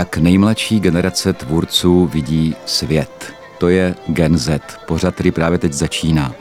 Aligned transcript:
Jak 0.00 0.18
nejmladší 0.18 0.80
generace 0.80 1.32
tvůrců 1.32 2.06
vidí 2.06 2.54
svět. 2.66 3.32
To 3.58 3.68
je 3.68 3.94
Gen 4.06 4.38
Z, 4.38 4.62
pořad, 4.86 5.14
který 5.14 5.30
právě 5.30 5.58
teď 5.58 5.72
začíná. 5.72 6.32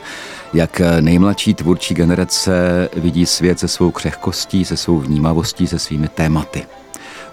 Jak 0.54 0.82
nejmladší 1.02 1.54
tvůrčí 1.54 1.94
generace 1.94 2.90
vidí 2.96 3.26
svět 3.26 3.60
se 3.60 3.68
svou 3.68 3.92
křehkostí, 3.92 4.66
se 4.66 4.78
svou 4.78 5.00
vnímavostí, 5.00 5.68
se 5.68 5.80
svými 5.80 6.08
tématy. 6.08 6.66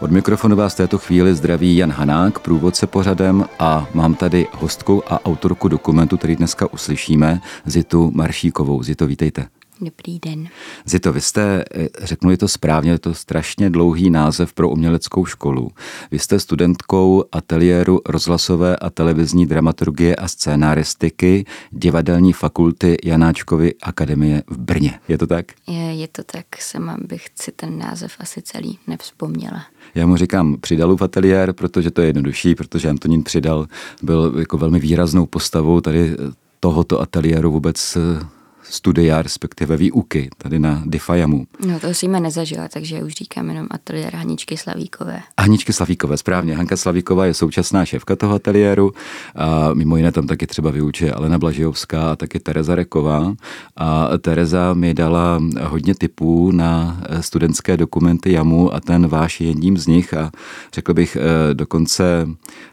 Od 0.00 0.10
mikrofonu 0.10 0.56
vás 0.56 0.74
této 0.74 0.98
chvíli 0.98 1.34
zdraví 1.34 1.76
Jan 1.76 1.92
Hanák, 1.92 2.38
průvodce 2.38 2.86
pořadem 2.86 3.44
a 3.58 3.86
mám 3.94 4.14
tady 4.14 4.46
hostku 4.52 5.12
a 5.12 5.24
autorku 5.24 5.68
dokumentu, 5.68 6.16
který 6.16 6.36
dneska 6.36 6.72
uslyšíme, 6.72 7.40
Zitu 7.66 8.10
Maršíkovou. 8.14 8.82
Zito, 8.82 9.06
vítejte. 9.06 9.46
Dobrý 9.80 10.18
den. 10.18 10.48
Zito, 10.84 11.12
vy 11.12 11.20
jste, 11.20 11.64
eh, 11.74 11.88
řeknu 12.02 12.30
je 12.30 12.38
to 12.38 12.48
správně, 12.48 12.90
je 12.90 12.98
to 12.98 13.14
strašně 13.14 13.70
dlouhý 13.70 14.10
název 14.10 14.52
pro 14.52 14.68
uměleckou 14.68 15.24
školu. 15.24 15.70
Vy 16.10 16.18
jste 16.18 16.40
studentkou 16.40 17.24
ateliéru 17.32 18.00
rozhlasové 18.06 18.76
a 18.76 18.90
televizní 18.90 19.46
dramaturgie 19.46 20.16
a 20.16 20.28
scénaristiky 20.28 21.44
divadelní 21.70 22.32
fakulty 22.32 22.96
Janáčkovy 23.04 23.74
akademie 23.82 24.42
v 24.46 24.58
Brně. 24.58 25.00
Je 25.08 25.18
to 25.18 25.26
tak? 25.26 25.46
Je, 25.68 25.94
je 25.94 26.08
to 26.08 26.22
tak, 26.24 26.46
sama 26.58 26.96
bych 27.08 27.26
si 27.34 27.52
ten 27.52 27.78
název 27.78 28.12
asi 28.20 28.42
celý 28.42 28.78
nevzpomněla. 28.86 29.62
Já 29.94 30.06
mu 30.06 30.16
říkám 30.16 30.56
Přidalův 30.60 31.02
ateliér, 31.02 31.52
protože 31.52 31.90
to 31.90 32.00
je 32.00 32.06
jednodušší, 32.06 32.54
protože 32.54 32.88
Antonín 32.88 33.22
Přidal 33.22 33.66
byl 34.02 34.34
jako 34.38 34.58
velmi 34.58 34.78
výraznou 34.78 35.26
postavou 35.26 35.80
tady 35.80 36.16
tohoto 36.60 37.00
ateliéru 37.00 37.50
vůbec 37.50 37.96
eh, 37.96 38.26
studia, 38.70 39.22
respektive 39.22 39.76
výuky 39.76 40.30
tady 40.38 40.58
na 40.58 40.82
Difajamu. 40.86 41.46
No 41.66 41.80
to 41.80 41.94
si 41.94 42.08
nezažila, 42.08 42.68
takže 42.68 43.02
už 43.02 43.12
říkám 43.12 43.48
jenom 43.48 43.66
ateliér 43.70 44.14
Haničky 44.14 44.56
Slavíkové. 44.56 45.22
Haničky 45.40 45.72
Slavíkové, 45.72 46.16
správně. 46.16 46.56
Hanka 46.56 46.76
Slavíková 46.76 47.26
je 47.26 47.34
současná 47.34 47.84
šéfka 47.84 48.16
toho 48.16 48.34
ateliéru 48.34 48.92
a 49.34 49.74
mimo 49.74 49.96
jiné 49.96 50.12
tam 50.12 50.26
taky 50.26 50.46
třeba 50.46 50.70
vyučuje 50.70 51.12
Alena 51.12 51.38
Blažijovská 51.38 52.12
a 52.12 52.16
taky 52.16 52.40
Tereza 52.40 52.74
Reková. 52.74 53.34
A 53.76 54.18
Tereza 54.18 54.74
mi 54.74 54.94
dala 54.94 55.42
hodně 55.62 55.94
tipů 55.94 56.52
na 56.52 57.02
studentské 57.20 57.76
dokumenty 57.76 58.32
JAMu 58.32 58.74
a 58.74 58.80
ten 58.80 59.06
váš 59.08 59.40
je 59.40 59.46
jedním 59.46 59.78
z 59.78 59.86
nich 59.86 60.14
a 60.14 60.30
řekl 60.74 60.94
bych 60.94 61.16
eh, 61.16 61.54
dokonce 61.54 62.28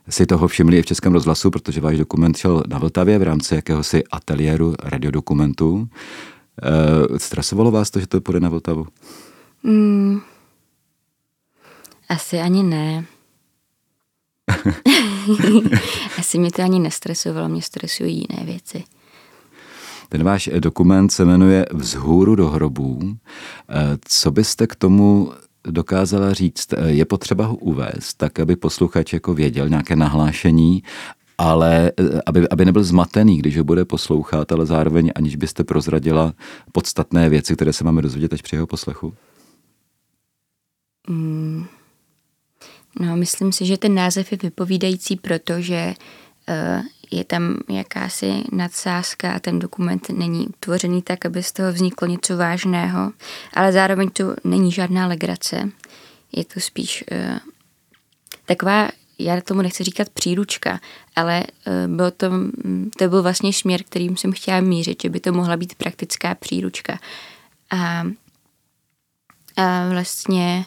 si 0.09 0.25
toho 0.25 0.47
všimli 0.47 0.77
i 0.77 0.81
v 0.81 0.85
Českém 0.85 1.13
rozhlasu, 1.13 1.51
protože 1.51 1.81
váš 1.81 1.97
dokument 1.97 2.37
šel 2.37 2.63
na 2.67 2.77
Vltavě 2.77 3.19
v 3.19 3.23
rámci 3.23 3.55
jakéhosi 3.55 4.03
ateliéru 4.11 4.75
E, 7.15 7.19
stresovalo 7.19 7.71
vás 7.71 7.91
to, 7.91 7.99
že 7.99 8.07
to 8.07 8.21
půjde 8.21 8.39
na 8.39 8.49
Vltavu? 8.49 8.87
Mm, 9.63 10.21
asi 12.09 12.39
ani 12.39 12.63
ne. 12.63 13.05
asi 16.19 16.37
mě 16.37 16.51
to 16.51 16.61
ani 16.61 16.79
nestresovalo, 16.79 17.49
mě 17.49 17.61
stresují 17.61 18.25
jiné 18.29 18.45
věci. 18.45 18.83
Ten 20.09 20.23
váš 20.23 20.49
dokument 20.59 21.09
se 21.09 21.25
jmenuje 21.25 21.65
Vzhůru 21.71 22.35
do 22.35 22.49
hrobů. 22.49 22.99
Eh, 23.69 23.97
co 24.05 24.31
byste 24.31 24.67
k 24.67 24.75
tomu 24.75 25.31
dokázala 25.63 26.33
říct, 26.33 26.73
eh, 26.73 26.89
je 26.89 27.05
potřeba 27.05 27.45
ho 27.45 27.55
uvést, 27.55 28.13
tak 28.13 28.39
aby 28.39 28.55
posluchač 28.55 29.13
jako 29.13 29.33
věděl 29.33 29.69
nějaké 29.69 29.95
nahlášení, 29.95 30.83
ale 31.43 31.91
eh, 31.99 32.21
aby, 32.25 32.49
aby 32.49 32.65
nebyl 32.65 32.83
zmatený, 32.83 33.37
když 33.37 33.57
ho 33.57 33.63
bude 33.63 33.85
poslouchat, 33.85 34.51
ale 34.51 34.65
zároveň 34.65 35.11
aniž 35.15 35.35
byste 35.35 35.63
prozradila 35.63 36.33
podstatné 36.71 37.29
věci, 37.29 37.55
které 37.55 37.73
se 37.73 37.83
máme 37.83 38.01
dozvědět 38.01 38.33
až 38.33 38.41
při 38.41 38.55
jeho 38.55 38.67
poslechu? 38.67 39.13
Mm. 41.09 41.65
No, 42.99 43.17
myslím 43.17 43.51
si, 43.51 43.65
že 43.65 43.77
ten 43.77 43.95
název 43.95 44.31
je 44.31 44.37
vypovídající, 44.43 45.15
protože 45.15 45.93
uh, 46.49 46.85
je 47.11 47.23
tam 47.23 47.57
jakási 47.69 48.43
nadsázka 48.51 49.33
a 49.33 49.39
ten 49.39 49.59
dokument 49.59 50.09
není 50.09 50.47
utvořený 50.47 51.01
tak, 51.01 51.25
aby 51.25 51.43
z 51.43 51.51
toho 51.51 51.71
vzniklo 51.73 52.07
něco 52.07 52.37
vážného, 52.37 53.11
ale 53.53 53.71
zároveň 53.71 54.09
to 54.09 54.35
není 54.43 54.71
žádná 54.71 55.07
legrace. 55.07 55.69
Je 56.31 56.45
to 56.45 56.59
spíš 56.59 57.03
uh, 57.11 57.37
taková, 58.45 58.89
já 59.19 59.41
tomu 59.41 59.61
nechci 59.61 59.83
říkat 59.83 60.09
příručka, 60.09 60.79
ale 61.15 61.43
uh, 61.87 61.95
bylo 61.95 62.11
to, 62.11 62.31
to 62.97 63.09
byl 63.09 63.23
vlastně 63.23 63.53
směr, 63.53 63.83
kterým 63.83 64.17
jsem 64.17 64.31
chtěla 64.31 64.59
mířit, 64.59 65.01
že 65.01 65.09
by 65.09 65.19
to 65.19 65.33
mohla 65.33 65.57
být 65.57 65.75
praktická 65.75 66.35
příručka. 66.35 66.99
A, 67.71 68.03
a 69.57 69.89
vlastně... 69.89 70.63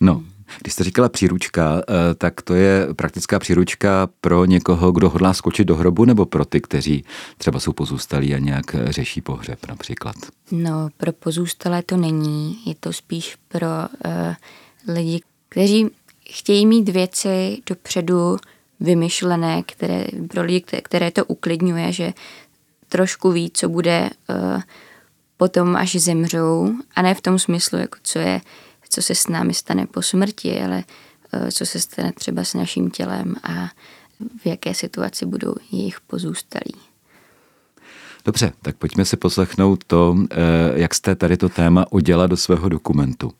No, 0.00 0.24
když 0.62 0.72
jste 0.72 0.84
říkala 0.84 1.08
příručka, 1.08 1.82
eh, 1.88 2.14
tak 2.14 2.42
to 2.42 2.54
je 2.54 2.86
praktická 2.96 3.38
příručka 3.38 4.08
pro 4.20 4.44
někoho, 4.44 4.92
kdo 4.92 5.10
hodlá 5.10 5.34
skočit 5.34 5.68
do 5.68 5.76
hrobu, 5.76 6.04
nebo 6.04 6.26
pro 6.26 6.44
ty, 6.44 6.60
kteří 6.60 7.04
třeba 7.38 7.60
jsou 7.60 7.72
pozůstalí 7.72 8.34
a 8.34 8.38
nějak 8.38 8.64
řeší 8.84 9.20
pohřeb 9.20 9.58
například? 9.68 10.14
No, 10.50 10.88
pro 10.96 11.12
pozůstalé 11.12 11.82
to 11.82 11.96
není. 11.96 12.58
Je 12.66 12.74
to 12.80 12.92
spíš 12.92 13.36
pro 13.48 13.66
uh, 13.66 14.34
lidi, 14.94 15.20
kteří 15.48 15.86
chtějí 16.30 16.66
mít 16.66 16.88
věci 16.88 17.58
dopředu 17.66 18.36
vymyšlené, 18.80 19.62
které, 19.62 20.04
pro 20.28 20.42
lidi, 20.42 20.64
které 20.82 21.10
to 21.10 21.24
uklidňuje, 21.24 21.92
že 21.92 22.12
trošku 22.88 23.32
ví, 23.32 23.50
co 23.54 23.68
bude 23.68 24.10
uh, 24.28 24.62
potom, 25.36 25.76
až 25.76 25.96
zemřou. 25.96 26.74
A 26.96 27.02
ne 27.02 27.14
v 27.14 27.20
tom 27.20 27.38
smyslu, 27.38 27.78
jako 27.78 27.98
co 28.02 28.18
je 28.18 28.40
co 28.88 29.02
se 29.02 29.14
s 29.14 29.28
námi 29.28 29.54
stane 29.54 29.86
po 29.86 30.02
smrti, 30.02 30.60
ale 30.60 30.84
eh, 31.32 31.52
co 31.52 31.66
se 31.66 31.80
stane 31.80 32.12
třeba 32.12 32.44
s 32.44 32.54
naším 32.54 32.90
tělem 32.90 33.34
a 33.42 33.68
v 34.42 34.46
jaké 34.46 34.74
situaci 34.74 35.26
budou 35.26 35.54
jejich 35.72 36.00
pozůstalí. 36.00 36.74
Dobře, 38.24 38.52
tak 38.62 38.76
pojďme 38.76 39.04
si 39.04 39.16
poslechnout 39.16 39.84
to, 39.84 40.16
eh, 40.30 40.36
jak 40.74 40.94
jste 40.94 41.14
tady 41.14 41.36
to 41.36 41.48
téma 41.48 41.84
udělala 41.90 42.26
do 42.26 42.36
svého 42.36 42.68
dokumentu. 42.68 43.32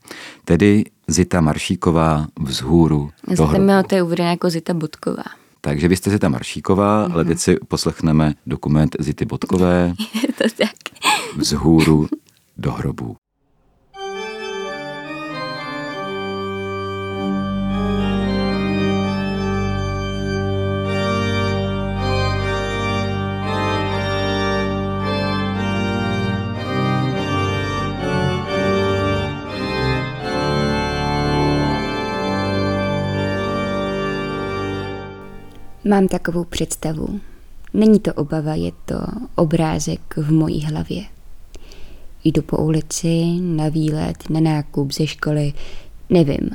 Tedy 0.45 0.85
Zita 1.09 1.41
Maršíková 1.41 2.27
vzhůru. 2.41 3.11
Zita 3.29 3.83
to 3.83 3.95
je 3.95 4.03
uvedené 4.03 4.31
jako 4.31 4.51
Zita 4.51 4.75
Bodková. 4.75 5.25
Takže 5.61 5.89
vy 5.89 5.97
jste 5.97 6.11
Zita 6.11 6.29
Maršíková, 6.29 7.09
mm-hmm. 7.09 7.13
ale 7.13 7.25
teď 7.25 7.39
si 7.39 7.57
poslechneme 7.69 8.35
dokument 8.47 8.97
Zity 8.99 9.25
Bodkové. 9.25 9.93
to 10.39 10.45
tak. 10.59 10.71
Vzhůru 11.37 12.09
do 12.57 12.73
hrobu. 12.73 13.17
Mám 35.89 36.09
takovou 36.09 36.45
představu. 36.45 37.21
Není 37.75 38.01
to 38.01 38.15
obava, 38.15 38.55
je 38.55 38.73
to 38.85 38.95
obrázek 39.35 40.01
v 40.17 40.33
mojí 40.33 40.65
hlavě. 40.65 41.05
Jdu 42.25 42.43
po 42.43 42.57
ulici, 42.57 43.25
na 43.41 43.69
výlet, 43.69 44.31
na 44.31 44.41
nákup 44.41 44.93
ze 44.93 45.07
školy, 45.07 45.53
nevím. 46.11 46.51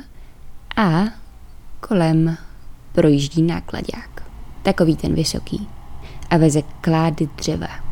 A 0.76 1.04
kolem 1.80 2.36
projíždí 2.92 3.42
nákladák. 3.42 4.22
Takový 4.62 4.96
ten 4.96 5.14
vysoký. 5.14 5.68
A 6.30 6.36
veze 6.36 6.62
klády 6.80 7.28
dřeva 7.36 7.84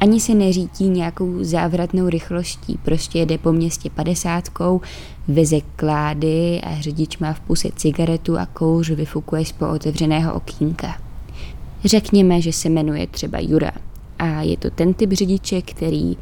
ani 0.00 0.20
se 0.20 0.34
neřítí 0.34 0.88
nějakou 0.88 1.44
závratnou 1.44 2.08
rychlostí, 2.08 2.78
prostě 2.84 3.18
jede 3.18 3.38
po 3.38 3.52
městě 3.52 3.90
padesátkou, 3.90 4.80
veze 5.28 5.60
klády 5.76 6.60
a 6.60 6.80
řidič 6.80 7.18
má 7.18 7.32
v 7.32 7.40
puse 7.40 7.68
cigaretu 7.76 8.38
a 8.38 8.46
kouř 8.46 8.90
vyfukuje 8.90 9.44
z 9.44 9.52
pootevřeného 9.52 10.34
okýnka. 10.34 10.96
Řekněme, 11.84 12.40
že 12.40 12.52
se 12.52 12.68
jmenuje 12.68 13.06
třeba 13.06 13.38
Jura 13.40 13.72
a 14.18 14.42
je 14.42 14.56
to 14.56 14.70
ten 14.70 14.94
typ 14.94 15.12
řidiče, 15.12 15.62
který 15.62 16.16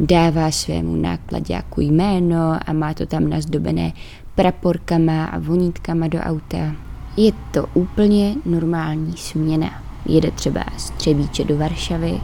dává 0.00 0.50
svému 0.50 0.96
nákladňáku 0.96 1.80
jméno 1.80 2.58
a 2.66 2.72
má 2.72 2.94
to 2.94 3.06
tam 3.06 3.30
nazdobené 3.30 3.92
praporkama 4.34 5.24
a 5.24 5.38
vonítkama 5.38 6.08
do 6.08 6.18
auta. 6.18 6.74
Je 7.16 7.32
to 7.50 7.66
úplně 7.74 8.34
normální 8.44 9.16
směna. 9.16 9.82
Jede 10.06 10.30
třeba 10.30 10.64
z 10.76 10.90
Třebíče 10.90 11.44
do 11.44 11.58
Varšavy, 11.58 12.20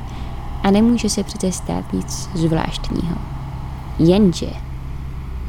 a 0.62 0.70
nemůže 0.70 1.08
se 1.08 1.24
přece 1.24 1.52
stát 1.52 1.92
nic 1.92 2.28
zvláštního. 2.34 3.16
Jenže 3.98 4.65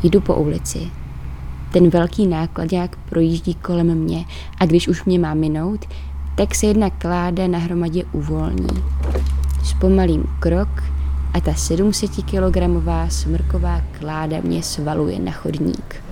jdu 0.04 0.22
po 0.22 0.36
ulici, 0.36 0.88
ten 1.74 1.90
velký 1.90 2.28
nákladák 2.28 2.96
projíždí 3.10 3.54
kolem 3.54 3.96
mě 3.96 4.26
a 4.60 4.66
když 4.66 4.88
už 4.88 5.06
mě 5.06 5.20
má 5.20 5.34
minout, 5.34 5.86
tak 6.36 6.56
se 6.56 6.66
jedna 6.66 6.90
kláda 6.90 7.48
na 7.48 7.60
hromadě 7.60 8.04
uvolní. 8.12 8.84
Zpomalím 9.64 10.24
krok 10.40 10.84
a 11.34 11.40
ta 11.40 11.54
700 11.54 12.12
kilogramová 12.26 13.10
smrková 13.10 13.82
kláda 14.00 14.38
mě 14.42 14.64
svaluje 14.64 15.20
na 15.20 15.32
chodník. 15.32 16.04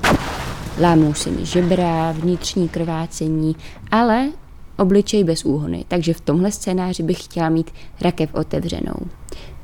Lámou 0.81 1.13
se 1.13 1.31
mi 1.31 1.45
žebra, 1.45 2.11
vnitřní 2.11 2.69
krvácení, 2.69 3.55
ale 3.91 4.29
obličej 4.77 5.23
bez 5.23 5.45
úhony, 5.45 5.85
takže 5.87 6.13
v 6.13 6.21
tomhle 6.21 6.51
scénáři 6.51 7.03
bych 7.03 7.23
chtěla 7.23 7.49
mít 7.49 7.71
rakev 8.01 8.33
otevřenou. 8.33 8.95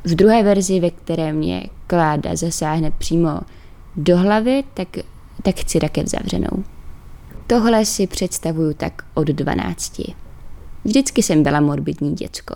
V 0.03 0.15
druhé 0.15 0.43
verzi, 0.43 0.79
ve 0.79 0.89
které 0.89 1.33
mě 1.33 1.63
kláda 1.87 2.35
zasáhne 2.35 2.91
přímo 2.91 3.39
do 3.95 4.17
hlavy, 4.17 4.63
tak, 4.73 4.87
tak 5.43 5.55
chci 5.55 5.79
rakev 5.79 6.07
zavřenou. 6.07 6.63
Tohle 7.47 7.85
si 7.85 8.07
představuju 8.07 8.73
tak 8.73 9.05
od 9.13 9.27
12. 9.27 10.01
Vždycky 10.83 11.23
jsem 11.23 11.43
byla 11.43 11.59
morbidní 11.59 12.15
děcko. 12.15 12.55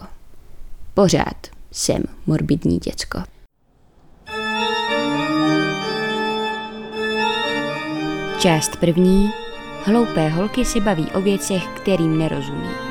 Pořád 0.93 1.47
jsem 1.71 2.03
morbidní 2.27 2.79
děcko. 2.79 3.19
Část 8.39 8.75
první. 8.75 9.31
Hloupé 9.83 10.29
holky 10.29 10.65
si 10.65 10.81
baví 10.81 11.07
o 11.11 11.21
věcech, 11.21 11.67
kterým 11.67 12.17
nerozumí. 12.17 12.84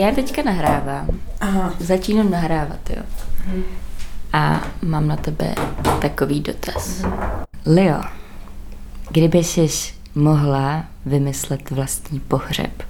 Já 0.00 0.14
teďka 0.14 0.42
nahrávám. 0.42 1.06
Aha. 1.40 1.74
Začínám 1.78 2.30
nahrávat, 2.30 2.90
jo. 2.90 3.02
Mhm. 3.46 3.62
A 4.32 4.62
mám 4.82 5.08
na 5.08 5.16
tebe 5.16 5.54
takový 6.00 6.40
dotaz. 6.40 7.02
Mhm. 7.02 7.12
Leo, 7.66 8.00
kdyby 9.10 9.38
jsi 9.38 9.68
mohla 10.14 10.84
vymyslet 11.06 11.70
vlastní 11.70 12.20
pohřeb 12.20 12.82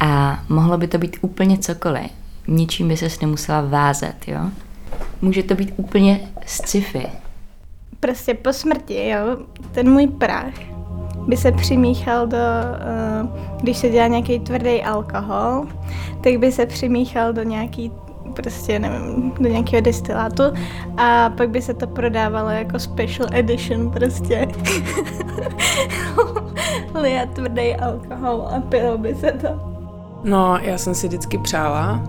a 0.00 0.42
mohlo 0.48 0.78
by 0.78 0.88
to 0.88 0.98
být 0.98 1.16
úplně 1.20 1.58
cokoliv, 1.58 2.10
ničím 2.48 2.88
by 2.88 2.96
ses 2.96 3.20
nemusela 3.20 3.60
vázat, 3.60 4.14
jo? 4.26 4.40
Může 5.22 5.42
to 5.42 5.54
být 5.54 5.74
úplně 5.76 6.20
sci-fi. 6.46 7.06
Prostě 8.00 8.34
po 8.34 8.52
smrti, 8.52 9.08
jo, 9.08 9.38
ten 9.72 9.90
můj 9.90 10.06
prach 10.06 10.71
by 11.26 11.36
se 11.36 11.52
přimíchal 11.52 12.26
do, 12.26 12.36
uh, 12.36 13.28
když 13.60 13.76
se 13.76 13.88
dělá 13.88 14.06
nějaký 14.06 14.40
tvrdý 14.40 14.82
alkohol, 14.82 15.64
tak 16.20 16.38
by 16.38 16.52
se 16.52 16.66
přimíchal 16.66 17.32
do 17.32 17.42
nějaký 17.42 17.92
prostě 18.34 18.78
nevím, 18.78 19.32
do 19.40 19.48
nějakého 19.48 19.80
destilátu 19.80 20.42
a 20.96 21.30
pak 21.36 21.50
by 21.50 21.62
se 21.62 21.74
to 21.74 21.86
prodávalo 21.86 22.50
jako 22.50 22.78
special 22.78 23.28
edition 23.32 23.90
prostě. 23.90 24.48
Lia 27.00 27.26
tvrdý 27.26 27.76
alkohol 27.76 28.48
a 28.56 28.60
pilo 28.60 28.98
by 28.98 29.14
se 29.14 29.32
to. 29.32 29.48
No, 30.24 30.58
já 30.62 30.78
jsem 30.78 30.94
si 30.94 31.08
vždycky 31.08 31.38
přála, 31.38 32.02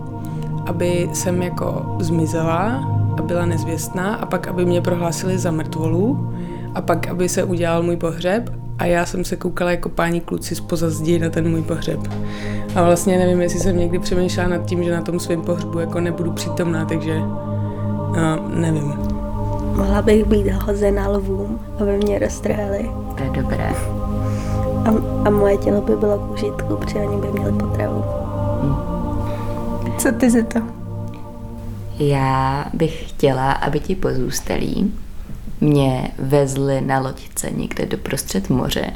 aby 0.66 1.10
jsem 1.14 1.42
jako 1.42 1.96
zmizela 2.00 2.90
a 3.18 3.22
byla 3.22 3.46
nezvěstná 3.46 4.16
a 4.16 4.26
pak, 4.26 4.48
aby 4.48 4.66
mě 4.66 4.82
prohlásili 4.82 5.38
za 5.38 5.52
mrtvolu 5.52 6.34
a 6.76 6.82
pak, 6.82 7.08
aby 7.08 7.30
se 7.30 7.44
udělal 7.44 7.84
můj 7.84 7.98
pohřeb 7.98 8.63
a 8.80 8.86
já 8.86 9.06
jsem 9.06 9.26
se 9.26 9.36
koukala 9.36 9.72
jako 9.72 9.90
páni 9.90 10.22
kluci 10.22 10.56
z 10.56 10.62
zdi 10.88 11.20
na 11.20 11.30
ten 11.30 11.50
můj 11.50 11.62
pohřeb. 11.62 12.00
A 12.76 12.84
vlastně 12.84 13.18
nevím, 13.18 13.42
jestli 13.42 13.60
jsem 13.60 13.78
někdy 13.78 14.00
přemýšlela 14.00 14.50
nad 14.50 14.66
tím, 14.66 14.84
že 14.84 14.92
na 14.92 15.02
tom 15.02 15.20
svém 15.20 15.42
pohřbu 15.42 15.80
jako 15.80 16.00
nebudu 16.00 16.32
přítomná, 16.32 16.86
takže 16.86 17.20
no, 17.20 18.50
nevím. 18.56 18.94
Mohla 19.76 20.02
bych 20.02 20.26
být 20.26 20.52
hozena 20.52 21.08
lvům, 21.08 21.60
aby 21.82 21.98
mě 21.98 22.20
roztrhali. 22.20 22.90
To 23.18 23.24
je 23.24 23.30
dobré. 23.30 23.72
A, 24.86 24.90
a 25.26 25.30
moje 25.30 25.58
tělo 25.58 25.82
by 25.82 25.96
bylo 25.96 26.18
k 26.18 26.32
užitku, 26.32 26.76
protože 26.76 27.00
oni 27.00 27.22
by 27.22 27.40
měli 27.40 27.52
potravu. 27.52 28.04
Hmm. 28.62 29.98
Co 29.98 30.12
ty 30.12 30.30
za 30.30 30.44
to? 30.44 30.60
Já 32.00 32.66
bych 32.74 33.10
chtěla, 33.10 33.52
aby 33.52 33.80
ti 33.80 33.96
pozůstalí 33.96 34.94
mě 35.64 36.12
vezli 36.18 36.82
na 36.82 37.00
loďce 37.00 37.52
někde 37.52 37.86
do 37.86 37.98
prostřed 37.98 38.50
moře, 38.50 38.94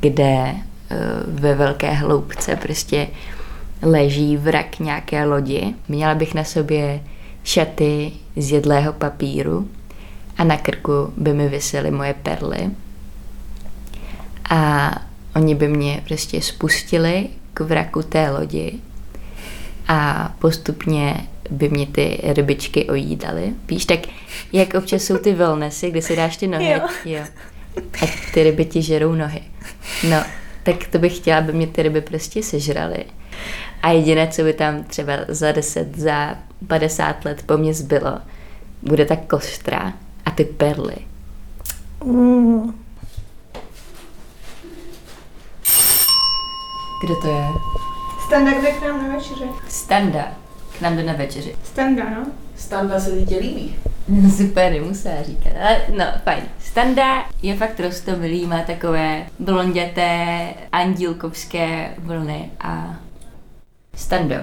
kde 0.00 0.24
eh, 0.26 0.96
ve 1.26 1.54
velké 1.54 1.90
hloubce 1.90 2.56
prostě 2.56 3.08
leží 3.82 4.36
vrak 4.36 4.78
nějaké 4.78 5.24
lodi. 5.24 5.74
Měla 5.88 6.14
bych 6.14 6.34
na 6.34 6.44
sobě 6.44 7.00
šaty 7.44 8.12
z 8.36 8.52
jedlého 8.52 8.92
papíru 8.92 9.68
a 10.38 10.44
na 10.44 10.56
krku 10.56 11.12
by 11.16 11.32
mi 11.32 11.48
visely 11.48 11.90
moje 11.90 12.14
perly. 12.14 12.70
A 14.50 14.90
oni 15.36 15.54
by 15.54 15.68
mě 15.68 16.02
prostě 16.08 16.42
spustili 16.42 17.28
k 17.54 17.60
vraku 17.60 18.02
té 18.02 18.30
lodi 18.30 18.80
a 19.88 20.32
postupně 20.38 21.26
by 21.50 21.68
mě 21.68 21.86
ty 21.86 22.20
rybičky 22.22 22.84
ojídaly. 22.84 23.52
Víš, 23.68 23.84
tak 23.86 23.98
jak 24.52 24.74
občas 24.74 25.02
jsou 25.02 25.18
ty 25.18 25.32
wellnessy, 25.32 25.90
kde 25.90 26.02
si 26.02 26.16
dáš 26.16 26.36
ty 26.36 26.46
nohy. 26.46 26.70
Jo. 26.70 26.80
jo. 27.04 27.20
A 28.02 28.06
ty 28.34 28.42
ryby 28.42 28.64
ti 28.64 28.82
žerou 28.82 29.14
nohy. 29.14 29.42
No, 30.10 30.22
tak 30.62 30.86
to 30.86 30.98
bych 30.98 31.16
chtěla, 31.16 31.38
aby 31.38 31.52
mě 31.52 31.66
ty 31.66 31.82
ryby 31.82 32.00
prostě 32.00 32.42
sežraly. 32.42 33.04
A 33.82 33.90
jediné, 33.90 34.28
co 34.28 34.42
by 34.42 34.52
tam 34.52 34.84
třeba 34.84 35.12
za 35.28 35.52
10, 35.52 35.96
za 35.96 36.34
50 36.66 37.24
let 37.24 37.42
po 37.46 37.56
mně 37.56 37.74
zbylo, 37.74 38.18
bude 38.82 39.04
ta 39.04 39.16
kostra 39.16 39.92
a 40.24 40.30
ty 40.30 40.44
perly. 40.44 40.96
Mm. 42.04 42.74
Kdo 47.02 47.14
to 47.22 47.28
je? 47.28 47.87
Standa 48.28 48.50
jde 48.50 48.72
k 48.72 48.82
nám 48.82 49.02
na 49.02 49.16
večeři. 49.16 49.44
Standa 49.68 50.28
k 50.78 50.80
nám 50.80 50.96
jde 50.96 51.02
na 51.02 51.12
večeři. 51.12 51.56
Standa, 51.64 52.04
no. 52.04 52.26
Standa 52.56 53.00
se 53.00 53.22
tě 53.22 53.36
líbí. 53.38 53.76
No 54.08 54.30
super, 54.30 54.72
nemusela 54.72 55.22
říkat, 55.22 55.52
ale 55.60 55.80
no 55.96 56.04
fajn. 56.24 56.42
Standa 56.60 57.24
je 57.42 57.56
fakt 57.56 57.80
rostomilý, 57.80 58.46
má 58.46 58.62
takové 58.62 59.26
blonděté, 59.38 60.38
andílkovské 60.72 61.94
vlny 61.98 62.50
a 62.60 62.96
Stando, 63.94 64.36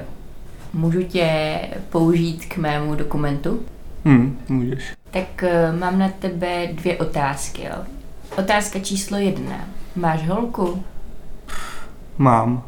můžu 0.74 1.04
tě 1.04 1.60
použít 1.90 2.46
k 2.46 2.58
mému 2.58 2.96
dokumentu? 2.96 3.66
Hmm, 4.06 4.40
můžeš. 4.50 4.94
Tak 5.12 5.44
uh, 5.44 5.80
mám 5.80 6.00
na 6.00 6.10
tebe 6.10 6.68
dvě 6.72 6.98
otázky, 6.98 7.64
jo. 7.64 7.86
Otázka 8.38 8.80
číslo 8.80 9.18
jedna. 9.18 9.68
Máš 9.96 10.28
holku? 10.28 10.84
Mám 12.18 12.64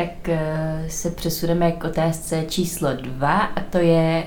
tak 0.00 0.28
eh, 0.28 0.84
se 0.88 1.10
přesuneme 1.10 1.72
k 1.72 1.84
otázce 1.84 2.44
číslo 2.48 2.88
dva 2.94 3.38
a 3.38 3.60
to 3.60 3.78
je, 3.78 4.24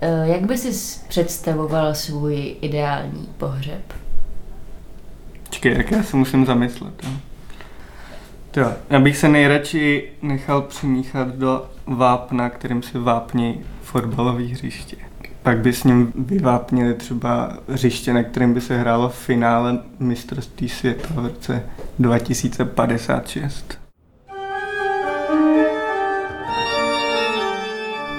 eh, 0.00 0.28
jak 0.28 0.46
by 0.46 0.58
si 0.58 1.00
představoval 1.08 1.94
svůj 1.94 2.56
ideální 2.60 3.28
pohřeb? 3.36 3.92
Čekej, 5.50 5.76
jak 5.76 5.90
já 5.90 6.02
se 6.02 6.16
musím 6.16 6.46
zamyslet. 6.46 6.94
Jo. 7.02 7.10
Jo, 8.56 8.72
já 8.90 9.00
bych 9.00 9.16
se 9.16 9.28
nejradši 9.28 10.12
nechal 10.22 10.62
přimíchat 10.62 11.28
do 11.28 11.66
vápna, 11.86 12.50
kterým 12.50 12.82
se 12.82 12.98
vápní 12.98 13.60
fotbalový 13.82 14.52
hřiště. 14.52 14.96
Pak 15.42 15.58
by 15.58 15.72
s 15.72 15.84
ním 15.84 16.12
vyvápnili 16.16 16.94
třeba 16.94 17.58
hřiště, 17.68 18.12
na 18.12 18.22
kterém 18.22 18.54
by 18.54 18.60
se 18.60 18.78
hrálo 18.78 19.08
v 19.08 19.18
finále 19.18 19.78
mistrovství 19.98 20.68
světa 20.68 21.08
v 21.14 21.18
roce 21.18 21.62
2056. 21.98 23.83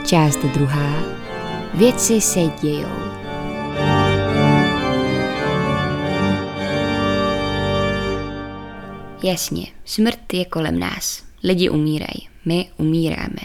Část 0.06 0.46
druhá. 0.46 1.04
Věci 1.74 2.22
se 2.22 2.40
dějou. 2.62 2.88
Jasně, 9.24 9.68
smrt 9.86 10.34
je 10.34 10.46
kolem 10.46 10.80
nás. 10.80 11.24
Lidi 11.44 11.70
umírají, 11.70 12.28
my 12.46 12.70
umíráme. 12.78 13.42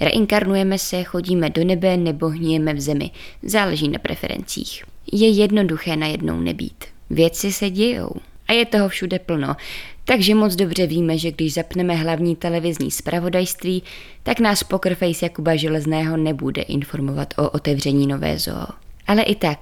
Reinkarnujeme 0.00 0.78
se, 0.78 1.04
chodíme 1.04 1.50
do 1.50 1.64
nebe 1.64 1.96
nebo 1.96 2.28
hníjeme 2.28 2.74
v 2.74 2.80
zemi. 2.80 3.10
Záleží 3.42 3.88
na 3.88 3.98
preferencích. 3.98 4.84
Je 5.12 5.28
jednoduché 5.28 5.96
najednou 5.96 6.40
nebýt. 6.40 6.84
Věci 7.10 7.52
se 7.52 7.70
dějou. 7.70 8.10
A 8.48 8.52
je 8.52 8.66
toho 8.66 8.88
všude 8.88 9.18
plno. 9.18 9.56
Takže 10.04 10.34
moc 10.34 10.56
dobře 10.56 10.86
víme, 10.86 11.18
že 11.18 11.32
když 11.32 11.54
zapneme 11.54 11.94
hlavní 11.94 12.36
televizní 12.36 12.90
zpravodajství, 12.90 13.82
tak 14.22 14.40
nás 14.40 14.62
pokerface 14.62 15.24
Jakuba 15.26 15.56
Železného 15.56 16.16
nebude 16.16 16.62
informovat 16.62 17.34
o 17.38 17.50
otevření 17.50 18.06
nové 18.06 18.38
zoo. 18.38 18.66
Ale 19.06 19.22
i 19.22 19.34
tak, 19.34 19.58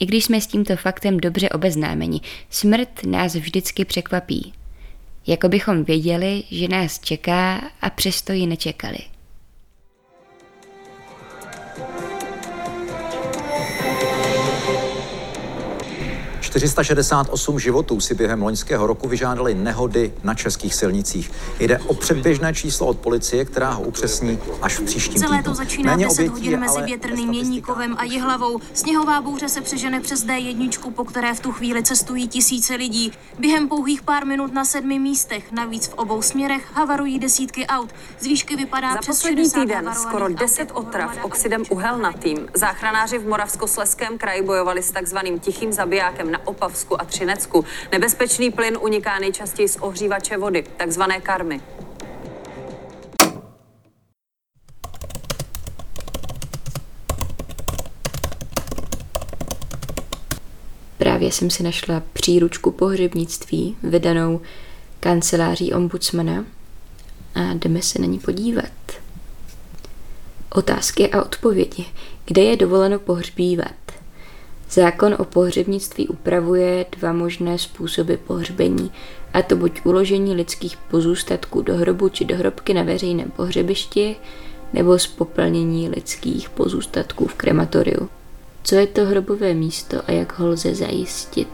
i 0.00 0.06
když 0.06 0.24
jsme 0.24 0.40
s 0.40 0.46
tímto 0.46 0.76
faktem 0.76 1.20
dobře 1.20 1.48
obeznámeni, 1.48 2.20
smrt 2.50 3.06
nás 3.06 3.34
vždycky 3.34 3.84
překvapí. 3.84 4.52
Jako 5.26 5.48
bychom 5.48 5.84
věděli, 5.84 6.42
že 6.50 6.68
nás 6.68 6.98
čeká 7.00 7.70
a 7.80 7.90
přesto 7.90 8.32
ji 8.32 8.46
nečekali. 8.46 8.98
468 16.58 17.58
životů 17.58 18.00
si 18.00 18.14
během 18.14 18.42
loňského 18.42 18.86
roku 18.86 19.08
vyžádali 19.08 19.54
nehody 19.54 20.12
na 20.22 20.34
českých 20.34 20.74
silnicích. 20.74 21.30
Jde 21.60 21.78
o 21.78 21.94
předběžné 21.94 22.54
číslo 22.54 22.86
od 22.86 22.98
policie, 22.98 23.44
která 23.44 23.70
ho 23.70 23.82
upřesní 23.82 24.38
až 24.62 24.78
v 24.78 24.82
příštím 24.82 25.20
Celé 25.20 25.36
týdnu. 25.36 25.50
to 25.50 25.54
začíná 25.54 25.92
Méně 25.92 26.06
10 26.06 26.22
obětí 26.22 26.46
hodin 26.46 26.60
mezi 26.60 26.82
Větrným 26.82 27.26
ve 27.26 27.30
Měníkovem 27.30 27.96
a 27.98 28.04
Jihlavou. 28.04 28.58
Sněhová 28.74 29.20
bouře 29.20 29.48
se 29.48 29.60
přežene 29.60 30.00
přes 30.00 30.24
D1, 30.24 30.92
po 30.92 31.04
které 31.04 31.34
v 31.34 31.40
tu 31.40 31.52
chvíli 31.52 31.82
cestují 31.82 32.28
tisíce 32.28 32.74
lidí. 32.74 33.12
Během 33.38 33.68
pouhých 33.68 34.02
pár 34.02 34.26
minut 34.26 34.52
na 34.52 34.64
sedmi 34.64 34.98
místech, 34.98 35.52
navíc 35.52 35.86
v 35.86 35.94
obou 35.94 36.22
směrech, 36.22 36.62
havarují 36.74 37.18
desítky 37.18 37.66
aut. 37.66 37.90
Z 38.20 38.26
výšky 38.26 38.56
vypadá 38.56 38.92
Za 38.92 38.98
přes 38.98 39.16
poslední 39.16 39.44
60 39.44 39.60
týden 39.60 39.90
skoro 39.94 40.26
aut. 40.26 40.32
10 40.32 40.70
otrav 40.74 41.18
oxidem 41.22 41.62
uhelnatým. 41.70 42.48
Záchranáři 42.54 43.18
v 43.18 43.28
Moravskosleském 43.28 44.18
kraji 44.18 44.42
bojovali 44.42 44.82
s 44.82 44.90
takzvaným 44.90 45.38
tichým 45.38 45.72
zabijákem 45.72 46.30
na 46.30 46.41
Opavsku 46.44 47.00
a 47.00 47.04
Třinecku. 47.04 47.64
Nebezpečný 47.92 48.50
plyn 48.50 48.78
uniká 48.80 49.18
nejčastěji 49.18 49.68
z 49.68 49.76
ohřívače 49.76 50.36
vody, 50.36 50.64
takzvané 50.76 51.20
karmy. 51.20 51.60
Právě 60.98 61.32
jsem 61.32 61.50
si 61.50 61.62
našla 61.62 62.02
příručku 62.12 62.70
pohřebnictví, 62.70 63.76
vydanou 63.82 64.40
kanceláří 65.00 65.72
ombudsmana 65.72 66.44
a 67.34 67.40
jdeme 67.54 67.82
se 67.82 67.98
na 67.98 68.06
ní 68.06 68.18
podívat. 68.18 68.72
Otázky 70.50 71.12
a 71.12 71.22
odpovědi. 71.22 71.86
Kde 72.24 72.42
je 72.42 72.56
dovoleno 72.56 72.98
pohřbívat? 72.98 73.81
Zákon 74.72 75.16
o 75.18 75.24
pohřebnictví 75.24 76.08
upravuje 76.08 76.86
dva 76.98 77.12
možné 77.12 77.58
způsoby 77.58 78.14
pohřbení, 78.14 78.92
a 79.34 79.42
to 79.42 79.56
buď 79.56 79.80
uložení 79.84 80.34
lidských 80.34 80.76
pozůstatků 80.76 81.62
do 81.62 81.76
hrobu 81.76 82.08
či 82.08 82.24
do 82.24 82.36
hrobky 82.36 82.74
na 82.74 82.82
veřejném 82.82 83.30
pohřebišti, 83.30 84.16
nebo 84.72 84.98
spopelnění 84.98 85.88
lidských 85.88 86.50
pozůstatků 86.50 87.26
v 87.26 87.34
krematoriu. 87.34 88.08
Co 88.62 88.74
je 88.74 88.86
to 88.86 89.04
hrobové 89.04 89.54
místo 89.54 89.96
a 90.06 90.12
jak 90.12 90.38
ho 90.38 90.48
lze 90.48 90.74
zajistit? 90.74 91.48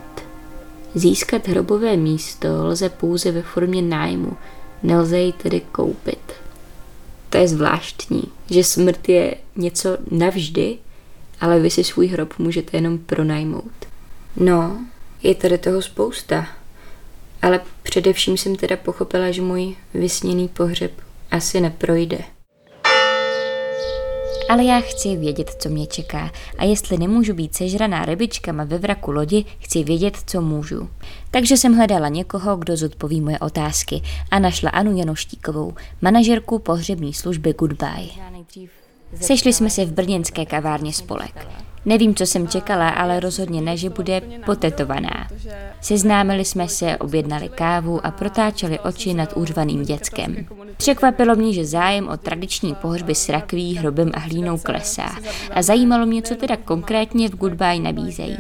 Získat 0.95 1.49
hrobové 1.49 1.97
místo 1.97 2.49
lze 2.67 2.89
pouze 2.89 3.33
ve 3.33 3.43
formě 3.43 3.83
nájmu, 3.83 4.37
nelze 4.83 5.19
ji 5.19 5.33
tedy 5.33 5.61
koupit. 5.73 6.33
To 7.31 7.39
je 7.39 7.49
zvláštní, 7.49 8.23
že 8.51 8.65
smrt 8.65 9.09
je 9.09 9.37
něco 9.57 9.99
navždy, 10.11 10.79
ale 11.41 11.61
vy 11.61 11.71
si 11.71 11.85
svůj 11.85 12.07
hrob 12.07 12.39
můžete 12.39 12.77
jenom 12.77 12.99
pronajmout. 12.99 13.73
No, 14.37 14.79
je 15.23 15.35
tady 15.35 15.59
toho 15.59 15.83
spousta. 15.83 16.47
Ale 17.43 17.61
především 17.83 18.37
jsem 18.37 18.57
teda 18.57 18.77
pochopila, 18.77 19.31
že 19.31 19.43
můj 19.43 19.77
vysněný 19.95 20.49
pohřeb 20.49 20.93
asi 21.31 21.61
neprojde. 21.61 22.19
Ale 24.49 24.65
já 24.65 24.81
chci 24.81 25.17
vědět, 25.17 25.51
co 25.59 25.69
mě 25.69 25.87
čeká. 25.87 26.31
A 26.59 26.65
jestli 26.65 26.99
nemůžu 26.99 27.35
být 27.35 27.55
sežraná 27.55 28.05
rybičkama 28.05 28.65
ve 28.65 28.79
vraku 28.79 29.11
lodi, 29.11 29.45
chci 29.59 29.85
vědět, 29.85 30.17
co 30.27 30.43
můžu. 30.43 30.91
Takže 31.31 31.57
jsem 31.57 31.75
hledala 31.75 32.09
někoho, 32.09 32.57
kdo 32.57 32.77
zodpoví 32.77 33.21
moje 33.21 33.39
otázky 33.39 34.03
a 34.31 34.39
našla 34.39 34.71
Anu 34.71 34.99
Janoštíkovou, 34.99 35.75
manažerku 36.01 36.59
pohřební 36.59 37.15
služby 37.15 37.53
Goodbye. 37.53 38.09
Sešli 39.15 39.53
jsme 39.53 39.71
se 39.71 39.85
v 39.85 39.93
brněnské 39.93 40.47
kavárně 40.47 40.93
Spolek. 40.93 41.49
Nevím, 41.85 42.15
co 42.15 42.27
jsem 42.27 42.49
čekala, 42.49 42.89
ale 42.89 43.21
rozhodně 43.21 43.61
ne, 43.61 43.77
že 43.77 43.91
bude 43.91 44.23
potetovaná. 44.47 45.29
Seznámili 45.81 46.45
jsme 46.45 46.69
se, 46.69 46.97
objednali 46.97 47.49
kávu 47.49 48.07
a 48.07 48.11
protáčeli 48.11 48.79
oči 48.79 49.15
nad 49.15 49.37
úřvaným 49.37 49.83
děckem. 49.83 50.47
Překvapilo 50.77 51.37
mě, 51.37 51.53
že 51.53 51.65
zájem 51.65 52.09
o 52.09 52.17
tradiční 52.17 52.75
pohřby 52.75 53.15
s 53.15 53.29
rakví, 53.29 53.77
hrobem 53.77 54.11
a 54.15 54.19
hlínou 54.19 54.59
klesá. 54.59 55.11
A 55.55 55.63
zajímalo 55.63 56.07
mě, 56.07 56.23
co 56.23 56.35
teda 56.35 56.57
konkrétně 56.57 57.29
v 57.29 57.37
Goodbye 57.37 57.81
nabízejí. 57.81 58.39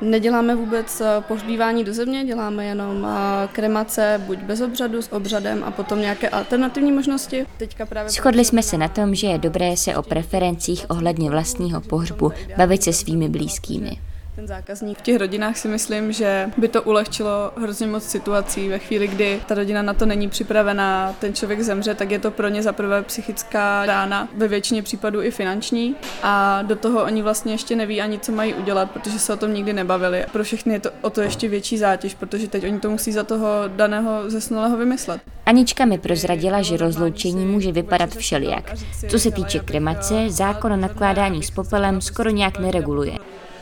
Neděláme 0.00 0.54
vůbec 0.54 1.00
eh, 1.00 1.06
pohřbívání 1.28 1.84
do 1.84 1.94
země, 1.94 2.24
děláme 2.24 2.64
jenom 2.64 3.06
eh, 3.06 3.48
kremace, 3.52 4.22
buď 4.26 4.38
bez 4.38 4.60
obřadu, 4.60 5.02
s 5.02 5.12
obřadem 5.12 5.64
a 5.64 5.70
potom 5.70 6.00
nějaké 6.00 6.28
alternativní 6.28 6.92
možnosti. 6.92 7.46
Teďka 7.56 7.86
právě 7.86 8.10
Shodli 8.10 8.44
jsme 8.44 8.62
se 8.62 8.78
na 8.78 8.88
tom, 8.88 9.14
že 9.14 9.26
je 9.26 9.38
dobré 9.38 9.76
se 9.76 9.96
o 9.96 10.02
preferencích 10.02 10.86
ohledně 10.88 11.30
vlastního 11.30 11.80
pohřbu 11.80 12.32
bavit 12.56 12.82
se 12.82 12.92
svými 12.92 13.28
blízkými. 13.28 14.09
Ten 14.40 14.46
zákazník. 14.46 14.98
V 14.98 15.02
těch 15.02 15.16
rodinách 15.16 15.56
si 15.56 15.68
myslím, 15.68 16.12
že 16.12 16.50
by 16.56 16.68
to 16.68 16.82
ulehčilo 16.82 17.52
hrozně 17.56 17.86
moc 17.86 18.04
situací. 18.04 18.68
Ve 18.68 18.78
chvíli, 18.78 19.08
kdy 19.08 19.40
ta 19.46 19.54
rodina 19.54 19.82
na 19.82 19.94
to 19.94 20.06
není 20.06 20.28
připravená, 20.28 21.14
ten 21.18 21.34
člověk 21.34 21.60
zemře, 21.60 21.94
tak 21.94 22.10
je 22.10 22.18
to 22.18 22.30
pro 22.30 22.48
ně 22.48 22.62
zaprvé 22.62 23.02
psychická 23.02 23.86
rána, 23.86 24.28
ve 24.36 24.48
většině 24.48 24.82
případů 24.82 25.22
i 25.22 25.30
finanční. 25.30 25.96
A 26.22 26.62
do 26.62 26.76
toho 26.76 27.04
oni 27.04 27.22
vlastně 27.22 27.54
ještě 27.54 27.76
neví 27.76 28.00
ani, 28.00 28.18
co 28.18 28.32
mají 28.32 28.54
udělat, 28.54 28.90
protože 28.90 29.18
se 29.18 29.32
o 29.32 29.36
tom 29.36 29.54
nikdy 29.54 29.72
nebavili. 29.72 30.24
Pro 30.32 30.44
všechny 30.44 30.74
je 30.74 30.80
to 30.80 30.90
o 31.02 31.10
to 31.10 31.20
ještě 31.20 31.48
větší 31.48 31.78
zátěž, 31.78 32.14
protože 32.14 32.48
teď 32.48 32.64
oni 32.64 32.80
to 32.80 32.90
musí 32.90 33.12
za 33.12 33.24
toho 33.24 33.48
daného 33.66 34.30
zesnulého 34.30 34.76
vymyslet. 34.76 35.20
Anička 35.46 35.84
mi 35.84 35.98
prozradila, 35.98 36.62
že 36.62 36.76
rozloučení 36.76 37.46
může 37.46 37.72
vypadat 37.72 38.10
všelijak. 38.10 38.72
Co 39.08 39.18
se 39.18 39.30
týče 39.30 39.58
kremace, 39.58 40.14
zákon 40.28 40.72
o 40.72 40.76
nakládání 40.76 41.42
s 41.42 41.50
popelem 41.50 42.00
skoro 42.00 42.30
nějak 42.30 42.58
nereguluje. 42.58 43.12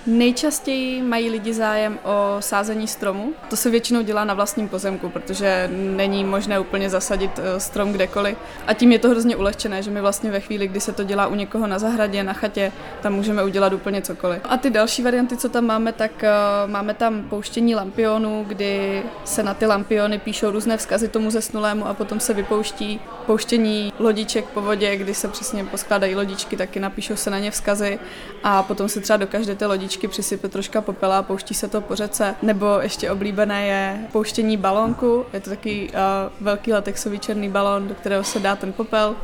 Nejčastěji 0.09 1.03
mají 1.03 1.31
lidi 1.31 1.55
zájem 1.55 1.99
o 2.05 2.37
sázení 2.41 2.89
stromu. 2.89 3.33
To 3.51 3.57
se 3.57 3.71
většinou 3.71 4.03
dělá 4.03 4.25
na 4.25 4.35
vlastním 4.35 4.69
pozemku, 4.69 5.09
protože 5.09 5.71
není 5.73 6.25
možné 6.25 6.59
úplně 6.59 6.91
zasadit 6.91 7.31
eh, 7.39 7.61
strom 7.61 7.93
kdekoliv. 7.93 8.39
A 8.67 8.75
tím 8.75 8.93
je 8.93 8.99
to 8.99 9.09
hrozně 9.11 9.37
ulehčené, 9.37 9.83
že 9.83 9.91
my 9.91 10.01
vlastně 10.01 10.31
ve 10.31 10.41
chvíli, 10.41 10.69
kdy 10.69 10.81
se 10.81 10.93
to 10.93 11.05
dělá 11.05 11.27
u 11.27 11.35
někoho 11.35 11.67
na 11.67 11.79
zahradě, 11.79 12.23
na 12.23 12.33
chatě, 12.33 12.73
tam 13.01 13.13
můžeme 13.13 13.45
udělat 13.45 13.73
úplně 13.73 14.03
cokoliv. 14.03 14.41
A 14.45 14.57
ty 14.57 14.71
další 14.71 15.03
varianty, 15.03 15.37
co 15.37 15.49
tam 15.49 15.65
máme, 15.65 15.93
tak 15.93 16.25
eh, 16.25 16.31
máme 16.67 16.95
tam 16.95 17.23
pouštění 17.23 17.75
lampionů, 17.75 18.45
kdy 18.49 19.03
se 19.25 19.43
na 19.43 19.55
ty 19.55 19.67
lampiony 19.67 20.19
píšou 20.19 20.51
různé 20.51 20.77
vzkazy 20.77 21.09
tomu 21.09 21.31
zesnulému 21.31 21.87
a 21.87 21.95
potom 21.95 22.21
se 22.21 22.35
vypouští 22.35 23.01
pouštění 23.27 23.93
lodiček 23.99 24.45
po 24.45 24.61
vodě, 24.61 24.97
kdy 24.97 25.15
se 25.15 25.29
přesně 25.29 25.65
poskládají 25.65 26.15
lodičky, 26.15 26.57
taky 26.57 26.81
napíšou 26.81 27.17
se 27.17 27.31
na 27.31 27.39
ně 27.39 27.51
vzkazy 27.51 27.99
a 28.43 28.63
potom 28.63 28.89
se 28.89 29.01
třeba 29.01 29.17
do 29.17 29.27
každé 29.27 29.55
té 29.55 29.67
lodičky 29.67 29.98
přisype 30.07 30.49
troška 30.49 30.81
popela 30.81 31.19
a 31.19 31.23
pouští 31.23 31.55
se 31.55 31.69
to 31.69 31.81
po 31.81 31.95
řece. 31.95 32.35
Nebo 32.43 32.67
ještě 32.81 33.11
oblíbené 33.11 33.67
je 33.67 33.99
pouštění 34.13 34.57
balónku, 34.57 35.25
je 35.33 35.41
to 35.41 35.51
takový 35.51 35.89
uh, 35.89 35.97
velký 36.41 36.73
latexový 36.73 37.19
černý 37.19 37.49
balón, 37.49 37.89
do 37.89 37.95
kterého 37.95 38.25
se 38.25 38.41
dá 38.41 38.57
ten 38.57 38.73
popel 38.73 39.17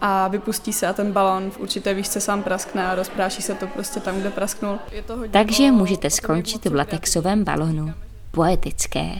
a 0.00 0.28
vypustí 0.28 0.72
se 0.72 0.86
a 0.86 0.92
ten 0.92 1.12
balón 1.12 1.50
v 1.50 1.60
určité 1.60 1.94
výšce 1.94 2.20
sám 2.20 2.42
praskne 2.42 2.86
a 2.86 2.94
rozpráší 2.94 3.42
se 3.42 3.54
to 3.54 3.66
prostě 3.66 4.00
tam, 4.00 4.20
kde 4.20 4.30
prasknul. 4.30 4.78
Je 4.92 5.02
to 5.02 5.16
hodně 5.16 5.32
Takže 5.32 5.70
můžete 5.70 6.10
skončit 6.10 6.66
v 6.66 6.74
latexovém 6.74 7.44
balonu. 7.44 7.92
Poetické. 8.30 9.10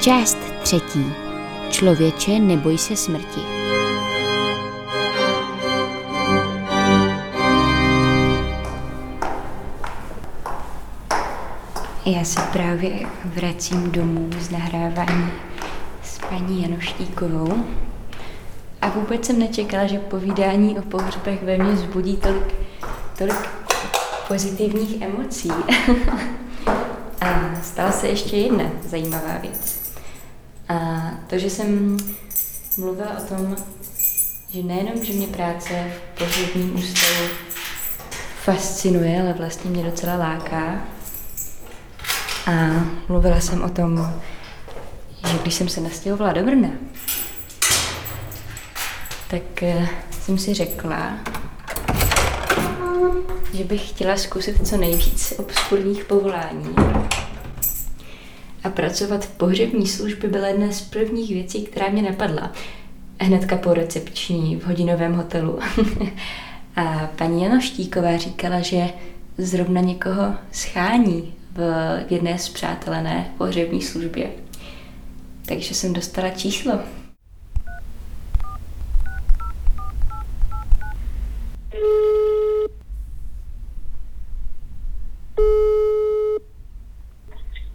Část 0.00 0.38
třetí. 0.62 1.12
Člověče, 1.70 2.38
neboj 2.38 2.78
se 2.78 2.96
smrti. 2.96 3.55
Já 12.06 12.24
se 12.24 12.40
právě 12.40 12.90
vracím 13.24 13.90
domů 13.90 14.30
z 14.38 14.50
nahrávání 14.50 15.30
s 16.02 16.18
paní 16.18 16.62
Janoštíkovou. 16.62 17.64
A 18.82 18.88
vůbec 18.88 19.26
jsem 19.26 19.38
nečekala, 19.38 19.86
že 19.86 19.98
povídání 19.98 20.78
o 20.78 20.82
pohřbech 20.82 21.42
ve 21.42 21.58
mně 21.58 21.76
zbudí 21.76 22.16
tolik, 22.16 22.54
tolik 23.18 23.48
pozitivních 24.28 25.02
emocí. 25.02 25.50
A 27.20 27.60
stala 27.62 27.92
se 27.92 28.08
ještě 28.08 28.36
jedna 28.36 28.64
zajímavá 28.84 29.38
věc. 29.40 29.92
A 30.68 30.74
to, 31.26 31.38
že 31.38 31.50
jsem 31.50 31.96
mluvila 32.78 33.18
o 33.18 33.34
tom, 33.34 33.56
že 34.48 34.62
nejenom, 34.62 35.04
že 35.04 35.12
mě 35.12 35.26
práce 35.26 35.92
v 36.14 36.18
pohřebním 36.18 36.76
ústavu 36.76 37.28
fascinuje, 38.42 39.22
ale 39.22 39.32
vlastně 39.32 39.70
mě 39.70 39.82
docela 39.84 40.16
láká. 40.16 40.95
A 42.46 42.84
mluvila 43.08 43.40
jsem 43.40 43.62
o 43.62 43.68
tom, 43.68 44.14
že 45.30 45.38
když 45.42 45.54
jsem 45.54 45.68
se 45.68 45.80
nastěhovala 45.80 46.32
do 46.32 46.44
Brna, 46.44 46.68
tak 49.30 49.62
eh, 49.62 49.88
jsem 50.10 50.38
si 50.38 50.54
řekla, 50.54 51.18
že 53.52 53.64
bych 53.64 53.88
chtěla 53.88 54.16
zkusit 54.16 54.68
co 54.68 54.76
nejvíc 54.76 55.32
obskurních 55.38 56.04
povolání. 56.04 56.74
A 58.64 58.70
pracovat 58.70 59.24
v 59.24 59.30
pohřební 59.30 59.86
službě 59.86 60.30
byla 60.30 60.48
jedna 60.48 60.72
z 60.72 60.80
prvních 60.80 61.30
věcí, 61.30 61.64
která 61.64 61.88
mě 61.88 62.02
napadla. 62.02 62.52
Hnedka 63.20 63.56
po 63.56 63.74
recepční 63.74 64.56
v 64.56 64.66
hodinovém 64.66 65.14
hotelu. 65.14 65.58
A 66.76 67.10
paní 67.16 67.42
Janoštíková 67.42 68.16
říkala, 68.16 68.60
že 68.60 68.88
zrovna 69.38 69.80
někoho 69.80 70.34
schání 70.52 71.35
v 71.56 72.04
jedné 72.10 72.38
zpřátelené 72.38 73.30
pohřební 73.38 73.82
službě. 73.82 74.30
Takže 75.46 75.74
jsem 75.74 75.92
dostala 75.92 76.30
číslo. 76.30 76.80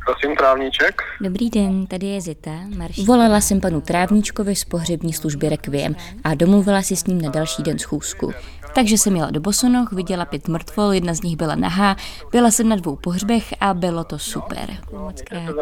Prosím, 0.06 0.36
trávníček. 0.38 1.02
Dobrý 1.22 1.50
den, 1.50 1.88
tady 1.88 2.08
je 2.08 2.22
Zita. 2.22 2.52
Marš. 2.78 3.06
Volala 3.06 3.42
jsem 3.42 3.62
panu 3.62 3.82
Trávníčkovi 3.82 4.56
z 4.56 4.66
pohřební 4.66 5.14
služby 5.14 5.50
Requiem 5.50 5.96
a 6.24 6.36
domluvila 6.36 6.82
si 6.82 6.96
s 6.96 7.06
ním 7.06 7.22
na 7.22 7.30
další 7.30 7.64
den 7.64 7.80
schůzku. 7.80 8.34
Takže 8.76 8.98
jsem 8.98 9.16
jela 9.16 9.32
do 9.32 9.40
Bosonoch, 9.40 9.92
viděla 9.92 10.26
pět 10.26 10.48
mrtvol, 10.48 10.94
jedna 10.94 11.14
z 11.14 11.22
nich 11.22 11.36
byla 11.36 11.56
nahá, 11.56 11.96
byla 12.32 12.52
jsem 12.52 12.70
na 12.70 12.76
dvou 12.76 12.96
pohřbech 12.96 13.54
a 13.60 13.74
bylo 13.74 14.04
to 14.04 14.20
super. 14.20 14.78
Moc 14.94 15.22
krát. 15.22 15.56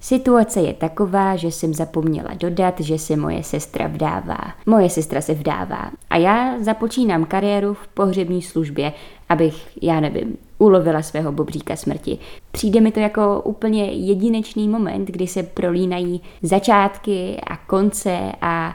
Situace 0.00 0.60
je 0.60 0.74
taková, 0.74 1.36
že 1.36 1.48
jsem 1.48 1.74
zapomněla 1.74 2.34
dodat, 2.34 2.80
že 2.80 2.98
se 2.98 3.16
moje 3.16 3.42
sestra 3.42 3.86
vdává. 3.86 4.38
Moje 4.66 4.90
sestra 4.90 5.20
se 5.20 5.34
vdává 5.34 5.90
a 6.10 6.16
já 6.16 6.54
započínám 6.60 7.24
kariéru 7.24 7.74
v 7.74 7.88
pohřební 7.88 8.42
službě, 8.42 8.92
abych, 9.28 9.68
já 9.82 10.00
nevím, 10.00 10.36
ulovila 10.58 11.02
svého 11.02 11.32
bobříka 11.32 11.76
smrti. 11.76 12.18
Přijde 12.52 12.80
mi 12.80 12.92
to 12.92 13.00
jako 13.00 13.42
úplně 13.44 13.84
jedinečný 13.84 14.68
moment, 14.68 15.08
kdy 15.08 15.26
se 15.26 15.42
prolínají 15.42 16.22
začátky 16.42 17.40
a 17.46 17.56
konce 17.56 18.32
a 18.40 18.74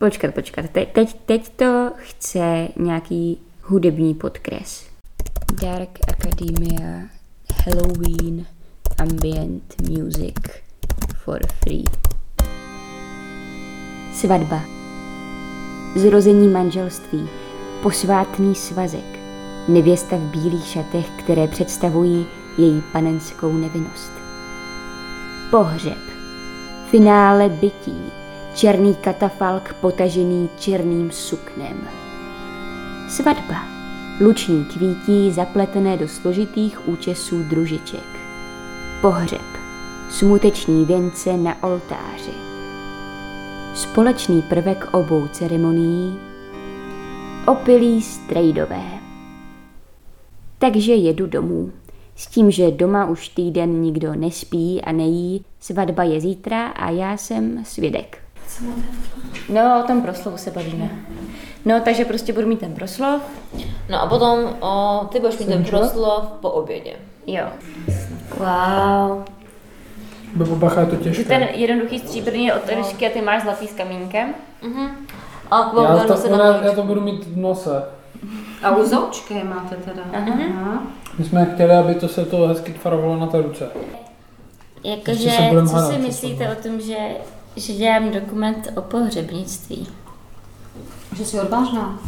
Počkat, 0.00 0.34
počkat, 0.34 0.70
Te- 0.70 0.86
teď, 0.86 1.16
teď 1.26 1.48
to 1.48 1.90
chce 1.96 2.68
nějaký 2.76 3.38
hudební 3.62 4.14
podkres. 4.14 4.86
Dark 5.62 5.98
Academia, 6.08 7.08
Halloween, 7.64 8.46
Ambient 8.98 9.74
Music 9.88 10.34
for 11.24 11.40
free. 11.64 11.84
Svatba. 14.14 14.60
Zrození 15.96 16.48
manželství. 16.48 17.28
Posvátný 17.82 18.54
svazek. 18.54 19.18
Nevěsta 19.68 20.16
v 20.16 20.20
bílých 20.30 20.66
šatech, 20.66 21.06
které 21.10 21.48
představují 21.48 22.26
její 22.58 22.82
panenskou 22.92 23.52
nevinnost. 23.52 24.12
Pohřeb. 25.50 25.98
Finále 26.90 27.48
bytí 27.48 28.19
černý 28.60 28.94
katafalk 28.94 29.74
potažený 29.80 30.48
černým 30.58 31.10
suknem. 31.10 31.88
Svatba. 33.08 33.64
Luční 34.20 34.64
kvítí 34.64 35.32
zapletené 35.32 35.96
do 35.96 36.08
složitých 36.08 36.88
účesů 36.88 37.42
družiček. 37.42 38.04
Pohřeb. 39.00 39.46
Smuteční 40.10 40.84
věnce 40.84 41.36
na 41.36 41.62
oltáři. 41.62 42.32
Společný 43.74 44.42
prvek 44.42 44.88
obou 44.92 45.26
ceremonií. 45.26 46.18
Opilí 47.46 48.02
strejdové. 48.02 48.84
Takže 50.58 50.94
jedu 50.94 51.26
domů. 51.26 51.72
S 52.16 52.26
tím, 52.26 52.50
že 52.50 52.70
doma 52.70 53.06
už 53.06 53.28
týden 53.28 53.82
nikdo 53.82 54.14
nespí 54.14 54.82
a 54.82 54.92
nejí, 54.92 55.44
svatba 55.60 56.02
je 56.02 56.20
zítra 56.20 56.66
a 56.66 56.90
já 56.90 57.16
jsem 57.16 57.64
svědek. 57.64 58.19
No, 59.48 59.80
o 59.84 59.86
tom 59.86 60.02
proslovu 60.02 60.36
se 60.36 60.50
bavíme. 60.50 60.90
No, 61.64 61.80
takže 61.80 62.04
prostě 62.04 62.32
budu 62.32 62.46
mít 62.46 62.60
ten 62.60 62.74
proslov. 62.74 63.22
No 63.88 64.02
a 64.02 64.06
potom 64.06 64.38
o, 64.60 65.00
ty 65.12 65.20
budeš 65.20 65.38
mít 65.38 65.48
ten 65.48 65.64
proslov 65.64 66.24
po 66.40 66.50
obědě. 66.50 66.92
Jo. 67.26 67.44
Wow. 68.38 69.24
Bo 70.34 70.56
bacha 70.56 70.80
je 70.80 70.86
to 70.86 70.96
těžké. 70.96 71.24
ten 71.24 71.42
jednoduchý 71.42 71.98
stříbrný 71.98 72.44
je 72.44 72.54
od 72.54 72.68
Elišky 72.68 73.06
a 73.06 73.10
ty 73.10 73.22
máš 73.22 73.42
zlatý 73.42 73.68
s 73.68 73.72
kamínkem. 73.72 74.34
Mhm. 74.62 74.90
A 75.50 75.58
Já 75.58 75.70
kvouknu 75.70 76.06
to, 76.06 76.16
se 76.16 76.28
já, 76.30 76.64
já 76.64 76.72
to 76.72 76.82
budu 76.82 77.00
mít 77.00 77.26
v 77.26 77.36
nose. 77.36 77.84
A 78.62 78.76
uzoučky 78.76 79.34
máte 79.44 79.76
teda. 79.76 80.02
Aha. 80.12 80.82
My 81.18 81.24
jsme 81.24 81.50
chtěli, 81.54 81.74
aby 81.74 81.94
to 81.94 82.08
se 82.08 82.24
to 82.24 82.46
hezky 82.48 82.72
tvarovalo 82.72 83.16
na 83.16 83.26
té 83.26 83.42
ruce. 83.42 83.68
Jakože, 84.84 85.30
co 85.70 85.78
si 85.92 85.98
myslíte 85.98 86.48
o 86.50 86.62
tom, 86.62 86.80
že, 86.80 86.96
že 87.56 87.72
dělám 87.72 88.10
dokument 88.10 88.68
o 88.76 88.82
pohřebnictví? 88.82 89.88
Že 91.16 91.24
jsi 91.24 91.40
odvážná. 91.40 91.98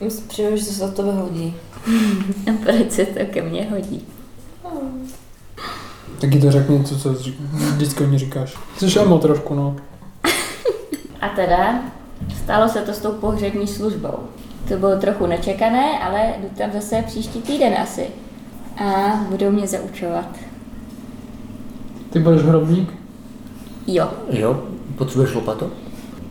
Myslím, 0.00 0.28
přijde, 0.28 0.56
že 0.56 0.64
se 0.64 0.72
za 0.72 0.90
to 0.90 1.02
vyhodí. 1.02 1.54
A 2.50 2.52
proč 2.62 2.90
se 2.92 3.06
to 3.06 3.20
ke 3.30 3.42
mně 3.42 3.70
hodí? 3.70 4.04
Taky 6.20 6.40
to 6.40 6.50
řekni 6.52 6.78
něco, 6.78 6.98
co 6.98 7.14
řík- 7.14 7.40
vždycky 7.74 8.06
mi 8.06 8.18
říkáš. 8.18 8.56
Jsi 8.78 8.98
emo 8.98 9.18
trošku, 9.18 9.54
no. 9.54 9.76
A 11.20 11.28
teda, 11.28 11.80
stalo 12.44 12.68
se 12.68 12.80
to 12.80 12.92
s 12.92 12.98
tou 12.98 13.12
pohřební 13.12 13.66
službou. 13.66 14.18
To 14.68 14.76
bylo 14.76 14.96
trochu 15.00 15.26
nečekané, 15.26 15.98
ale 15.98 16.34
jdu 16.40 16.48
tam 16.58 16.72
zase 16.72 17.04
příští 17.06 17.42
týden 17.42 17.74
asi. 17.82 18.06
A 18.84 19.14
budou 19.28 19.50
mě 19.50 19.66
zaučovat. 19.66 20.28
Ty 22.10 22.18
budeš 22.18 22.42
hrobník? 22.42 23.01
Jo. 23.86 24.10
Jo, 24.30 24.62
potřebuješ 24.98 25.34
lopatu? 25.34 25.70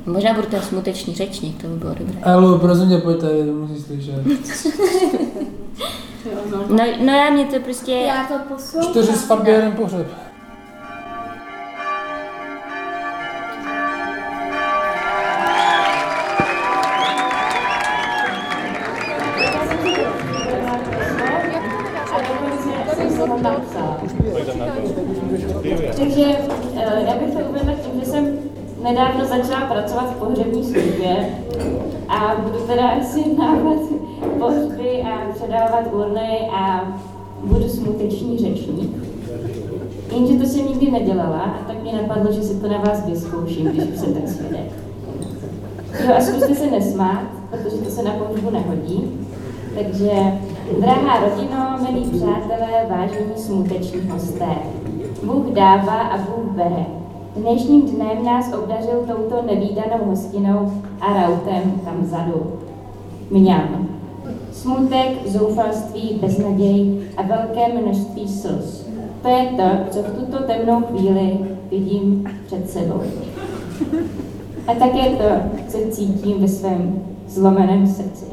Možná 0.05 0.33
budu 0.33 0.47
ten 0.47 0.61
smutečný 0.61 1.15
řečník, 1.15 1.61
to 1.61 1.67
by 1.67 1.75
bylo 1.75 1.93
dobré. 1.99 2.15
Elo, 2.21 2.59
prosím 2.59 2.89
tě, 2.89 2.97
pojďte, 2.97 3.27
to 3.45 3.51
musí 3.51 3.81
slyšet. 3.81 4.15
No, 6.69 6.83
no 7.05 7.13
já 7.13 7.29
mě 7.29 7.45
to 7.45 7.59
prostě... 7.59 7.91
Já 7.91 8.23
to 8.27 8.33
poslouchám. 8.53 8.91
Čtyři 8.91 9.13
svatby, 9.13 9.51
jeden 9.51 9.71
pohřeb. 9.71 10.07
Takže 25.97 26.25
eh, 26.75 27.05
já 27.07 27.15
bych 27.19 27.33
to 27.33 27.39
uvedla 27.49 27.73
tím, 27.73 27.99
že 27.99 28.05
jsem 28.05 28.39
nedávno 28.83 29.25
začala 29.25 29.65
pracovat 29.65 30.15
v 30.15 30.19
pohřební 30.19 30.63
službě 30.63 31.29
a 32.09 32.35
budu 32.43 32.57
teda 32.67 33.03
sjednávat 33.03 33.77
pohřby 34.39 35.03
a 35.03 35.31
předávat 35.33 35.93
urny 35.93 36.49
a 36.53 36.93
budu 37.43 37.69
smuteční 37.69 38.37
řečník. 38.37 39.11
Jenže 40.13 40.33
to 40.33 40.45
jsem 40.45 40.67
nikdy 40.67 40.91
nedělala 40.91 41.39
a 41.39 41.63
tak 41.67 41.83
mě 41.83 41.93
napadlo, 41.93 42.31
že 42.31 42.43
si 42.43 42.55
to 42.55 42.67
na 42.67 42.77
vás 42.77 43.05
vyzkouším, 43.05 43.65
když 43.65 43.83
už 43.83 43.99
jsem 43.99 44.13
tak 44.13 44.29
svědek. 44.29 44.71
Jo, 46.07 46.13
a 46.17 46.21
zkuste 46.21 46.55
se 46.55 46.71
nesmát, 46.71 47.23
protože 47.49 47.77
to 47.77 47.89
se 47.89 48.03
na 48.03 48.11
pohřbu 48.11 48.49
nehodí. 48.49 49.11
Takže, 49.75 50.11
drahá 50.79 51.19
rodino, 51.19 51.77
milí 51.81 52.09
přátelé, 52.09 52.85
vážení 52.89 53.33
smuteční 53.35 54.09
hosté, 54.09 54.55
Bůh 55.23 55.45
dává 55.45 56.01
a 56.01 56.17
Bůh 56.17 56.55
bere. 56.55 56.85
Dnešním 57.35 57.81
dnem 57.81 58.25
nás 58.25 58.53
obdařil 58.53 59.03
touto 59.07 59.43
nevýdanou 59.45 60.05
hostinou 60.05 60.71
a 61.01 61.13
rautem 61.13 61.81
tam 61.85 62.01
vzadu. 62.01 62.59
Mňam. 63.31 63.87
Smutek, 64.51 65.27
zoufalství, 65.27 66.19
beznaděj 66.21 66.99
a 67.17 67.21
velké 67.21 67.81
množství 67.81 68.27
slz. 68.27 68.85
To 69.21 69.27
je 69.27 69.45
to, 69.45 69.63
co 69.89 70.03
v 70.03 70.19
tuto 70.19 70.43
temnou 70.43 70.81
chvíli 70.81 71.37
vidím 71.71 72.29
před 72.45 72.69
sebou. 72.69 73.01
A 74.67 74.73
také 74.73 75.09
to, 75.09 75.59
co 75.67 75.77
cítím 75.89 76.41
ve 76.41 76.47
svém 76.47 77.01
zlomeném 77.27 77.87
srdci. 77.87 78.30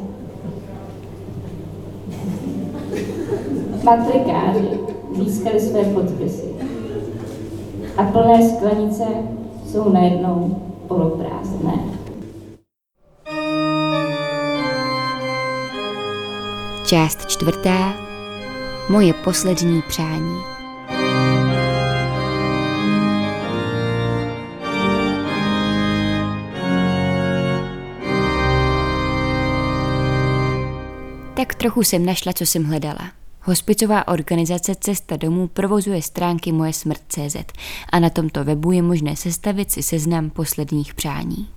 Matrikáři 3.88 4.80
získali 5.16 5.60
své 5.60 5.84
podpisy 5.84 6.54
a 7.96 8.02
plné 8.02 8.48
sklenice 8.48 9.04
jsou 9.66 9.92
najednou 9.92 10.62
poloprázdné. 10.88 11.72
Část 16.86 17.26
čtvrtá. 17.26 17.94
Moje 18.90 19.14
poslední 19.14 19.82
přání. 19.88 20.38
Tak 31.34 31.54
trochu 31.54 31.82
jsem 31.82 32.06
našla, 32.06 32.32
co 32.32 32.46
jsem 32.46 32.64
hledala. 32.64 33.17
Hospicová 33.48 34.08
organizace 34.08 34.74
Cesta 34.80 35.16
domů 35.16 35.48
provozuje 35.48 36.02
stránky 36.02 36.52
moje 36.52 36.72
smrt.cz 36.72 37.36
a 37.92 37.98
na 37.98 38.10
tomto 38.10 38.44
webu 38.44 38.72
je 38.72 38.82
možné 38.82 39.16
sestavit 39.16 39.70
si 39.70 39.82
seznam 39.82 40.30
posledních 40.30 40.94
přání. 40.94 41.48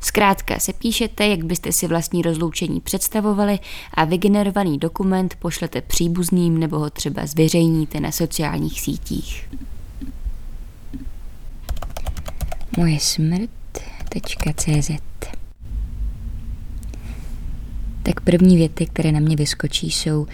Zkrátka 0.00 0.58
se 0.58 0.72
píšete, 0.72 1.26
jak 1.26 1.44
byste 1.44 1.72
si 1.72 1.86
vlastní 1.86 2.22
rozloučení 2.22 2.80
představovali 2.80 3.58
a 3.94 4.04
vygenerovaný 4.04 4.78
dokument 4.78 5.34
pošlete 5.38 5.80
příbuzným 5.80 6.58
nebo 6.58 6.78
ho 6.78 6.90
třeba 6.90 7.26
zveřejníte 7.26 8.00
na 8.00 8.12
sociálních 8.12 8.80
sítích. 8.80 9.48
Moje 12.76 13.00
smrt.cz 13.00 14.90
Tak 18.02 18.20
první 18.20 18.56
věty, 18.56 18.86
které 18.86 19.12
na 19.12 19.20
mě 19.20 19.36
vyskočí, 19.36 19.90
jsou 19.90 20.26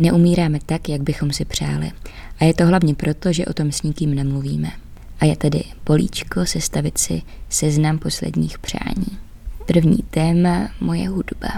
Neumíráme 0.00 0.58
tak, 0.66 0.88
jak 0.88 1.02
bychom 1.02 1.32
si 1.32 1.44
přáli. 1.44 1.92
A 2.38 2.44
je 2.44 2.54
to 2.54 2.66
hlavně 2.66 2.94
proto, 2.94 3.32
že 3.32 3.46
o 3.46 3.52
tom 3.52 3.72
s 3.72 3.82
nikým 3.82 4.14
nemluvíme. 4.14 4.70
A 5.20 5.24
je 5.24 5.36
tedy 5.36 5.64
políčko 5.84 6.46
sestavit 6.46 6.98
si 6.98 7.22
seznam 7.48 7.98
posledních 7.98 8.58
přání. 8.58 9.18
První 9.66 9.98
téma 10.10 10.68
moje 10.80 11.08
hudba. 11.08 11.48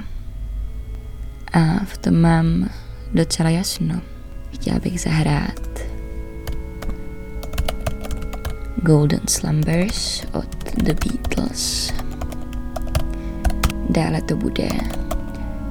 A 1.52 1.84
v 1.84 1.98
tom 1.98 2.20
mám 2.20 2.70
docela 3.14 3.50
jasno. 3.50 4.00
Chtěla 4.54 4.78
bych 4.78 5.00
zahrát 5.00 5.78
Golden 8.76 9.20
Slumbers 9.28 10.24
od 10.32 10.74
The 10.82 10.94
Beatles. 11.06 11.92
Dále 13.90 14.22
to 14.22 14.36
bude 14.36 14.68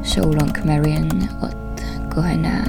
So 0.04 0.36
Long 0.36 0.66
Marion 0.66 1.30
od 1.44 1.71
Kohena. 2.16 2.66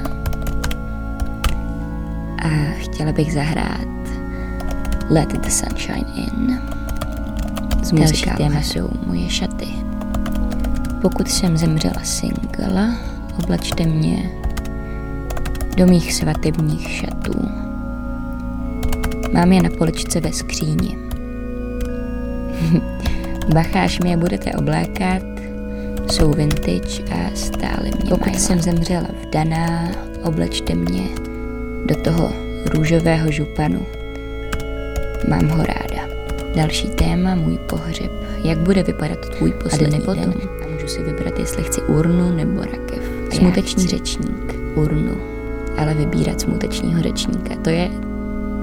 A 2.43 2.49
chtěla 2.77 3.11
bych 3.11 3.33
zahrát 3.33 3.87
Let 5.09 5.29
the 5.29 5.49
Sunshine 5.49 6.05
In. 6.15 6.61
Z 7.83 7.91
Další 7.91 8.29
téma 8.37 8.61
jsou 8.61 8.89
moje 9.07 9.29
šaty. 9.29 9.67
Pokud 11.01 11.29
jsem 11.29 11.57
zemřela 11.57 12.03
singla, 12.03 12.95
oblačte 13.43 13.85
mě 13.85 14.29
do 15.77 15.87
mých 15.87 16.13
svatebních 16.13 16.89
šatů. 16.89 17.49
Mám 19.33 19.51
je 19.51 19.61
na 19.61 19.69
poličce 19.77 20.19
ve 20.19 20.33
skříni. 20.33 20.97
Bacháš 23.53 23.99
mě 23.99 24.17
budete 24.17 24.51
oblékat, 24.53 25.32
jsou 26.11 26.31
vintage 26.31 27.03
a 27.11 27.31
stále 27.35 27.83
mě 27.83 28.09
Pokud 28.09 28.25
mají 28.27 28.39
jsem 28.39 28.61
zemřela 28.61 29.07
vdaná, 29.27 29.91
oblečte 30.23 30.75
mě 30.75 31.03
do 31.85 31.95
toho 31.95 32.31
růžového 32.65 33.31
županu. 33.31 33.85
Mám 35.29 35.47
ho 35.49 35.57
ráda. 35.57 36.13
Další 36.55 36.89
téma, 36.89 37.35
můj 37.35 37.57
pohřeb. 37.57 38.11
Jak 38.43 38.57
bude 38.57 38.83
vypadat 38.83 39.19
tvůj 39.29 39.51
poslední 39.51 39.97
a 40.07 40.13
den? 40.13 40.33
A 40.65 40.67
můžu 40.73 40.87
si 40.87 41.03
vybrat, 41.03 41.39
jestli 41.39 41.63
chci 41.63 41.81
urnu 41.81 42.35
nebo 42.35 42.61
rakev. 42.61 43.11
A 43.31 43.35
Smuteční 43.35 43.87
řečník. 43.87 44.55
Urnu. 44.75 45.17
Ale 45.77 45.93
vybírat 45.93 46.41
smutečního 46.41 47.01
řečníka, 47.01 47.55
to 47.61 47.69
je, 47.69 47.89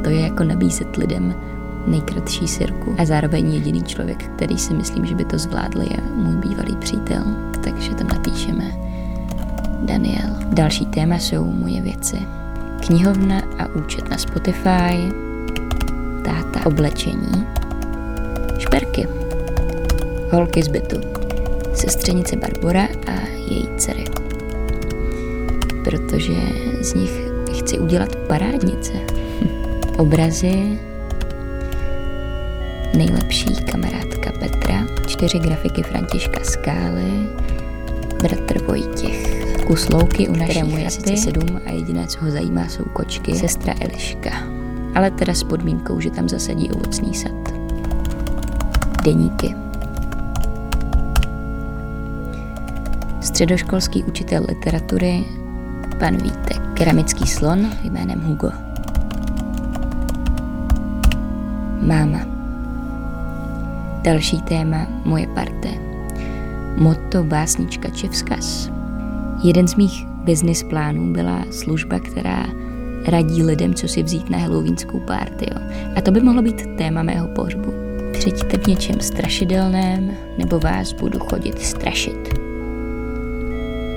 to 0.05 0.11
je 0.11 0.21
jako 0.21 0.45
nabízet 0.45 0.97
lidem 0.97 1.35
nejkratší 1.87 2.49
sirku. 2.49 2.95
A 2.99 3.05
zároveň 3.05 3.55
jediný 3.55 3.83
člověk, 3.83 4.25
který 4.37 4.59
si 4.59 4.75
myslím, 4.75 5.07
že 5.07 5.15
by 5.15 5.25
to 5.25 5.39
zvládl, 5.39 5.83
je 5.83 5.97
můj 6.15 6.37
bývalý 6.37 6.77
přítel. 6.77 7.23
Takže 7.65 7.95
tam 7.95 8.07
napíšeme 8.09 8.65
Daniel. 9.83 10.31
Další 10.53 10.87
téma 10.87 11.15
jsou 11.15 11.45
moje 11.45 11.81
věci. 11.81 12.17
Knihovna 12.87 13.43
a 13.59 13.67
účet 13.67 14.11
na 14.11 14.19
Spotify, 14.19 15.13
táta 16.25 16.67
oblečení, 16.67 17.47
šperky, 18.59 19.07
holky 20.33 20.63
z 20.63 20.69
bytu, 20.69 20.97
sestřenice 21.75 22.37
Barbora 22.37 22.89
a 23.07 23.29
její 23.51 23.69
dcery. 23.77 24.05
Protože 25.85 26.35
z 26.81 26.95
nich 26.95 27.21
chci 27.59 27.79
udělat 27.79 28.17
parádnice. 28.17 28.93
Obrazy, 29.99 30.79
nejlepší 32.97 33.55
kamarádka 33.55 34.33
Petra, 34.41 34.87
čtyři 35.07 35.39
grafiky 35.39 35.83
Františka 35.83 36.45
Skály, 36.45 37.29
bratr 38.23 38.65
Vojtěch, 38.65 39.45
kus 39.67 39.89
louky 39.89 40.29
u 40.29 40.37
našich 40.37 41.09
je 41.11 41.17
sedm 41.17 41.61
a 41.67 41.71
jediné, 41.71 42.07
co 42.07 42.25
ho 42.25 42.31
zajímá, 42.31 42.69
jsou 42.69 42.85
kočky, 42.85 43.35
sestra 43.35 43.75
Eliška. 43.81 44.31
Ale 44.95 45.11
teda 45.11 45.35
s 45.35 45.43
podmínkou, 45.43 46.01
že 46.01 46.11
tam 46.11 46.29
zasadí 46.29 46.71
ovocný 46.71 47.15
sad. 47.15 47.53
Deníky. 49.05 49.55
Středoškolský 53.21 54.05
učitel 54.05 54.47
literatury, 54.49 55.25
pan 55.99 56.17
Vítek. 56.17 56.61
Keramický 56.75 57.27
slon 57.27 57.71
jménem 57.83 58.21
Hugo. 58.21 58.51
Máma. 61.81 62.30
Další 64.03 64.43
téma 64.43 64.87
moje 65.05 65.27
parte. 65.27 65.69
Motto 66.77 67.25
básnička 67.25 67.89
či 67.89 68.09
vzkaz. 68.09 68.71
Jeden 69.45 69.69
z 69.69 69.75
mých 69.75 70.07
business 70.25 70.63
plánů 70.63 71.13
byla 71.13 71.45
služba, 71.51 71.99
která 71.99 72.47
radí 73.07 73.43
lidem, 73.43 73.75
co 73.75 73.89
si 73.89 74.03
vzít 74.03 74.31
na 74.31 74.39
halloweenskou 74.39 75.01
party. 75.01 75.47
Jo. 75.51 75.61
A 75.97 76.01
to 76.01 76.11
by 76.11 76.21
mohlo 76.21 76.43
být 76.43 76.77
téma 76.77 77.03
mého 77.03 77.29
pohřbu. 77.29 77.73
Přijďte 78.13 78.59
v 78.59 78.67
něčem 78.67 79.01
strašidelném, 79.01 80.11
nebo 80.39 80.61
vás 80.61 80.93
budu 80.93 81.19
chodit 81.19 81.59
strašit. 81.59 82.35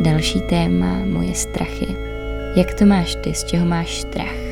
Další 0.02 0.42
téma 0.42 1.00
moje 1.06 1.36
strachy. 1.36 1.88
Jak 2.56 2.74
to 2.74 2.86
máš 2.86 3.16
ty, 3.16 3.34
z 3.34 3.44
čeho 3.44 3.66
máš 3.66 4.02
strach? 4.02 4.42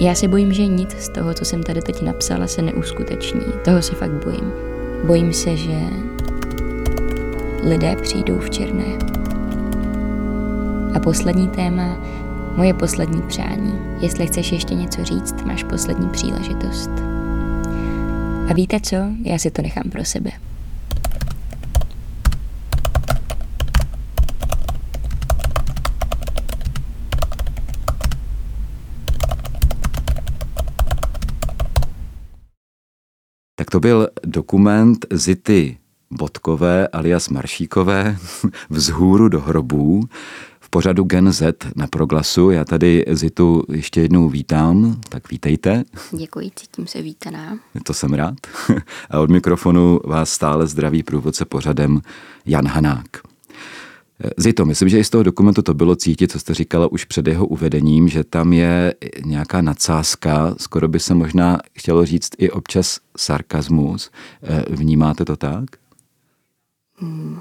Já 0.00 0.14
se 0.14 0.28
bojím, 0.28 0.52
že 0.52 0.66
nic 0.66 0.90
z 0.90 1.08
toho, 1.08 1.34
co 1.34 1.44
jsem 1.44 1.62
tady 1.62 1.82
teď 1.82 2.02
napsala, 2.02 2.46
se 2.46 2.62
neuskuteční. 2.62 3.40
Toho 3.64 3.82
se 3.82 3.94
fakt 3.94 4.24
bojím. 4.24 4.52
Bojím 5.06 5.32
se, 5.32 5.56
že 5.56 5.78
lidé 7.62 7.96
přijdou 8.02 8.38
v 8.38 8.50
černé. 8.50 8.98
A 10.94 11.00
poslední 11.00 11.48
téma, 11.48 11.96
moje 12.56 12.74
poslední 12.74 13.22
přání. 13.22 13.78
Jestli 14.00 14.26
chceš 14.26 14.52
ještě 14.52 14.74
něco 14.74 15.04
říct, 15.04 15.42
máš 15.44 15.64
poslední 15.64 16.08
příležitost. 16.08 16.90
A 18.50 18.52
víte 18.54 18.80
co? 18.80 18.96
Já 19.22 19.38
si 19.38 19.50
to 19.50 19.62
nechám 19.62 19.90
pro 19.90 20.04
sebe. 20.04 20.30
Tak 33.66 33.70
to 33.70 33.80
byl 33.80 34.08
dokument 34.24 35.06
Zity 35.12 35.78
Bodkové 36.10 36.88
alias 36.88 37.28
Maršíkové 37.28 38.18
vzhůru 38.70 39.28
do 39.28 39.40
hrobů 39.40 40.02
v 40.60 40.70
pořadu 40.70 41.04
Gen 41.04 41.32
Z 41.32 41.56
na 41.76 41.86
Proglasu. 41.86 42.50
Já 42.50 42.64
tady 42.64 43.04
Zitu 43.08 43.64
ještě 43.72 44.00
jednou 44.00 44.28
vítám, 44.28 45.00
tak 45.08 45.30
vítejte. 45.30 45.84
Děkuji, 46.10 46.50
cítím 46.56 46.86
se 46.86 47.02
vítaná. 47.02 47.58
To 47.82 47.94
jsem 47.94 48.14
rád. 48.14 48.34
A 49.10 49.20
od 49.20 49.30
mikrofonu 49.30 50.00
vás 50.04 50.30
stále 50.30 50.66
zdraví 50.66 51.02
průvodce 51.02 51.44
pořadem 51.44 52.00
Jan 52.44 52.66
Hanák. 52.66 53.25
Zito, 54.36 54.64
myslím, 54.64 54.88
že 54.88 54.98
i 54.98 55.04
z 55.04 55.10
toho 55.10 55.22
dokumentu 55.22 55.62
to 55.62 55.74
bylo 55.74 55.96
cítit, 55.96 56.32
co 56.32 56.38
jste 56.38 56.54
říkala 56.54 56.92
už 56.92 57.04
před 57.04 57.26
jeho 57.26 57.46
uvedením, 57.46 58.08
že 58.08 58.24
tam 58.24 58.52
je 58.52 58.94
nějaká 59.24 59.60
nadsázka, 59.60 60.54
skoro 60.58 60.88
by 60.88 61.00
se 61.00 61.14
možná 61.14 61.58
chtělo 61.78 62.06
říct 62.06 62.30
i 62.38 62.50
občas 62.50 62.98
sarkazmus. 63.16 64.10
Vnímáte 64.70 65.24
to 65.24 65.36
tak? 65.36 65.64
Hmm. 66.98 67.40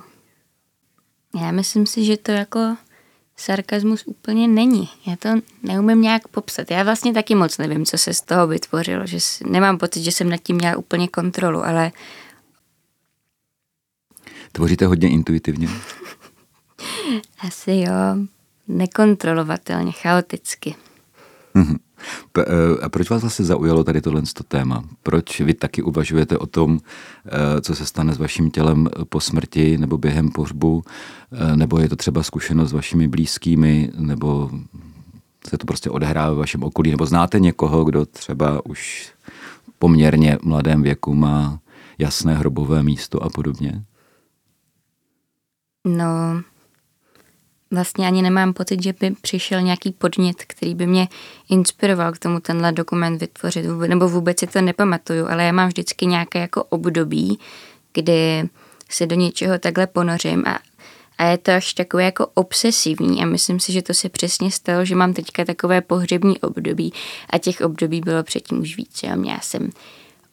Já 1.41 1.51
myslím 1.51 1.85
si, 1.85 2.05
že 2.05 2.17
to 2.17 2.31
jako 2.31 2.75
sarkazmus 3.37 4.03
úplně 4.05 4.47
není. 4.47 4.89
Já 5.07 5.15
to 5.15 5.29
neumím 5.63 6.01
nějak 6.01 6.27
popsat. 6.27 6.71
Já 6.71 6.83
vlastně 6.83 7.13
taky 7.13 7.35
moc 7.35 7.57
nevím, 7.57 7.85
co 7.85 7.97
se 7.97 8.13
z 8.13 8.21
toho 8.21 8.47
vytvořilo. 8.47 9.05
Že 9.05 9.17
nemám 9.49 9.77
pocit, 9.77 10.03
že 10.03 10.11
jsem 10.11 10.29
nad 10.29 10.37
tím 10.43 10.55
měla 10.55 10.77
úplně 10.77 11.07
kontrolu, 11.07 11.65
ale... 11.65 11.91
Tvoříte 14.51 14.85
hodně 14.85 15.09
intuitivně? 15.09 15.67
Asi 17.39 17.71
jo. 17.71 18.27
Nekontrolovatelně, 18.67 19.91
chaoticky. 19.91 20.75
Mhm. 21.53 21.75
A 22.81 22.89
proč 22.89 23.09
vás 23.09 23.21
vlastně 23.21 23.45
zaujalo 23.45 23.83
tady 23.83 24.01
tohle 24.01 24.21
téma? 24.47 24.83
Proč 25.03 25.41
vy 25.41 25.53
taky 25.53 25.81
uvažujete 25.81 26.37
o 26.37 26.45
tom, 26.45 26.79
eh, 27.25 27.61
co 27.61 27.75
se 27.75 27.85
stane 27.85 28.13
s 28.13 28.17
vaším 28.17 28.51
tělem 28.51 28.89
po 29.09 29.19
smrti 29.19 29.77
nebo 29.77 29.97
během 29.97 30.29
pohřbu? 30.31 30.83
Eh, 31.31 31.55
nebo 31.55 31.79
je 31.79 31.89
to 31.89 31.95
třeba 31.95 32.23
zkušenost 32.23 32.69
s 32.69 32.73
vašimi 32.73 33.07
blízkými? 33.07 33.91
Nebo 33.97 34.49
se 35.49 35.57
to 35.57 35.65
prostě 35.65 35.89
odehrává 35.89 36.33
v 36.33 36.37
vašem 36.37 36.63
okolí? 36.63 36.91
Nebo 36.91 37.05
znáte 37.05 37.39
někoho, 37.39 37.83
kdo 37.83 38.05
třeba 38.05 38.65
už 38.65 39.11
poměrně 39.79 40.37
mladém 40.43 40.81
věku 40.81 41.13
má 41.13 41.59
jasné 41.97 42.35
hrobové 42.35 42.83
místo 42.83 43.23
a 43.23 43.29
podobně? 43.29 43.83
No, 45.85 46.41
vlastně 47.71 48.07
ani 48.07 48.21
nemám 48.21 48.53
pocit, 48.53 48.83
že 48.83 48.93
by 48.99 49.11
přišel 49.21 49.61
nějaký 49.61 49.91
podnět, 49.91 50.35
který 50.47 50.75
by 50.75 50.87
mě 50.87 51.07
inspiroval 51.49 52.11
k 52.11 52.19
tomu 52.19 52.39
tenhle 52.39 52.71
dokument 52.71 53.17
vytvořit, 53.17 53.65
nebo 53.87 54.09
vůbec 54.09 54.39
si 54.39 54.47
to 54.47 54.61
nepamatuju, 54.61 55.27
ale 55.27 55.43
já 55.43 55.51
mám 55.51 55.67
vždycky 55.67 56.05
nějaké 56.05 56.39
jako 56.39 56.63
období, 56.63 57.39
kdy 57.93 58.49
se 58.89 59.05
do 59.05 59.15
něčeho 59.15 59.59
takhle 59.59 59.87
ponořím 59.87 60.43
a, 60.47 60.59
a 61.17 61.25
je 61.25 61.37
to 61.37 61.51
až 61.51 61.73
takové 61.73 62.03
jako 62.03 62.27
obsesivní 62.33 63.23
a 63.23 63.25
myslím 63.25 63.59
si, 63.59 63.71
že 63.71 63.81
to 63.81 63.93
se 63.93 64.09
přesně 64.09 64.51
stalo, 64.51 64.85
že 64.85 64.95
mám 64.95 65.13
teďka 65.13 65.45
takové 65.45 65.81
pohřební 65.81 66.39
období 66.39 66.93
a 67.29 67.37
těch 67.37 67.61
období 67.61 68.01
bylo 68.01 68.23
předtím 68.23 68.61
už 68.61 68.77
víc. 68.77 69.03
Já 69.03 69.15
měla 69.15 69.39
jsem 69.39 69.69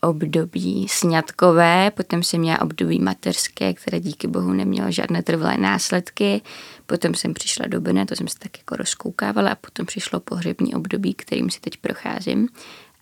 období 0.05 0.87
sňatkové, 0.89 1.91
potom 1.91 2.23
jsem 2.23 2.41
měla 2.41 2.61
období 2.63 2.99
mateřské, 2.99 3.75
které 3.75 4.01
díky 4.01 4.27
bohu 4.29 4.53
nemělo 4.53 4.91
žádné 4.91 5.23
trvalé 5.23 5.57
následky, 5.57 6.43
potom 6.87 7.15
jsem 7.15 7.35
přišla 7.35 7.67
do 7.67 7.81
Brna, 7.81 8.05
to 8.05 8.17
jsem 8.17 8.29
se 8.29 8.39
tak 8.39 8.59
jako 8.59 8.77
rozkoukávala 8.77 9.51
a 9.51 9.55
potom 9.55 9.87
přišlo 9.87 10.21
pohřební 10.21 10.75
období, 10.75 11.15
kterým 11.15 11.51
si 11.51 11.61
teď 11.61 11.77
procházím. 11.77 12.49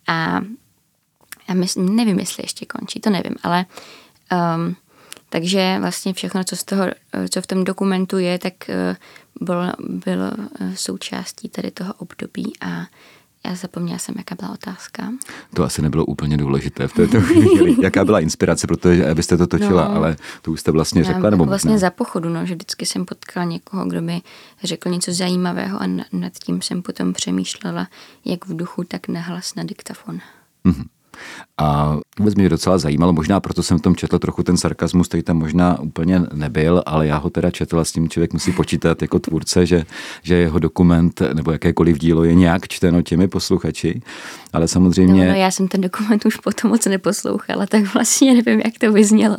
A 0.09 0.41
já 1.49 1.55
myslím, 1.55 1.97
nevím, 1.97 2.19
jestli 2.19 2.45
ještě 2.45 2.67
končí, 2.67 3.01
to 3.01 3.11
nevím, 3.11 3.35
ale 3.43 3.67
um, 4.57 4.77
takže 5.29 5.77
vlastně 5.81 6.13
všechno, 6.13 6.45
co, 6.45 6.57
z 6.57 6.65
toho, 6.65 6.85
co 7.31 7.43
v 7.43 7.47
tom 7.47 7.65
dokumentu 7.65 8.19
je, 8.19 8.39
tak 8.39 8.55
uh, 8.69 9.47
bylo, 9.47 9.73
bylo 9.79 10.31
uh, 10.31 10.75
součástí 10.75 11.49
tady 11.49 11.71
toho 11.71 11.95
období 11.95 12.53
a 12.61 12.87
já 13.45 13.55
zapomněla 13.55 13.99
jsem, 13.99 14.15
jaká 14.19 14.35
byla 14.35 14.51
otázka. 14.53 15.13
To 15.55 15.65
asi 15.65 15.83
nebylo 15.83 16.05
úplně 16.05 16.37
důležité 16.37 16.89
v 16.89 16.93
této 16.93 17.21
chvíli. 17.21 17.77
Jaká 17.83 18.05
byla 18.05 18.21
inspirace, 18.21 18.67
protože 18.67 19.11
abyste 19.11 19.37
to 19.37 19.47
točila, 19.47 19.89
no, 19.89 19.95
ale 19.95 20.17
to 20.43 20.53
už 20.53 20.61
jste 20.61 20.71
vlastně 20.71 21.05
řekla, 21.05 21.31
nebo 21.31 21.45
Vlastně 21.45 21.71
možná? 21.71 21.87
za 21.87 21.91
pochodu, 21.91 22.29
no, 22.29 22.47
že 22.47 22.55
vždycky 22.55 22.87
jsem 22.87 23.05
potkala 23.05 23.45
někoho, 23.45 23.85
kdo 23.85 24.03
mi 24.03 24.23
řekl 24.65 24.89
něco 24.89 25.13
zajímavého 25.13 25.83
a 25.83 25.87
nad 26.13 26.33
tím 26.45 26.63
jsem 26.63 26.83
potom 26.83 27.13
přemýšlela, 27.13 27.89
jak 28.25 28.47
v 28.47 28.57
duchu, 28.57 28.85
tak 28.85 29.09
nahlas 29.09 29.55
na 29.55 29.63
diktafon. 29.65 30.19
Mm-hmm. 30.65 30.85
A 31.59 31.99
vůbec 32.19 32.35
mě 32.35 32.49
docela 32.49 32.79
zajímalo, 32.79 33.13
možná 33.13 33.41
proto 33.41 33.63
jsem 33.63 33.79
v 33.79 33.83
tom 33.83 33.97
četl 33.97 34.19
trochu 34.19 34.43
ten 34.43 34.57
sarkazmus, 34.57 35.09
který 35.09 35.23
tam 35.23 35.39
možná 35.39 35.81
úplně 35.81 36.21
nebyl, 36.33 36.83
ale 36.87 37.07
já 37.07 37.17
ho 37.17 37.31
teda 37.31 37.51
četl 37.51 37.81
a 37.81 37.85
s 37.85 37.93
tím 37.93 38.09
člověk 38.09 38.33
musí 38.33 38.53
počítat 38.53 39.03
jako 39.03 39.19
tvůrce, 39.19 39.67
že, 39.67 39.85
že 40.23 40.35
jeho 40.35 40.59
dokument 40.59 41.23
nebo 41.35 41.53
jakékoliv 41.53 41.99
dílo 41.99 42.25
je 42.25 42.35
nějak 42.35 42.69
čteno 42.69 43.03
těmi 43.03 43.29
posluchači, 43.29 44.03
ale 44.53 44.69
samozřejmě... 44.69 45.25
No, 45.25 45.33
no 45.33 45.39
já 45.39 45.51
jsem 45.51 45.69
ten 45.69 45.81
dokument 45.81 46.27
už 46.27 46.37
potom 46.37 46.71
moc 46.71 46.87
neposlouchala, 46.87 47.67
tak 47.67 47.95
vlastně 47.95 48.35
nevím, 48.35 48.61
jak 48.65 48.75
to 48.81 48.93
vyznělo. 48.93 49.37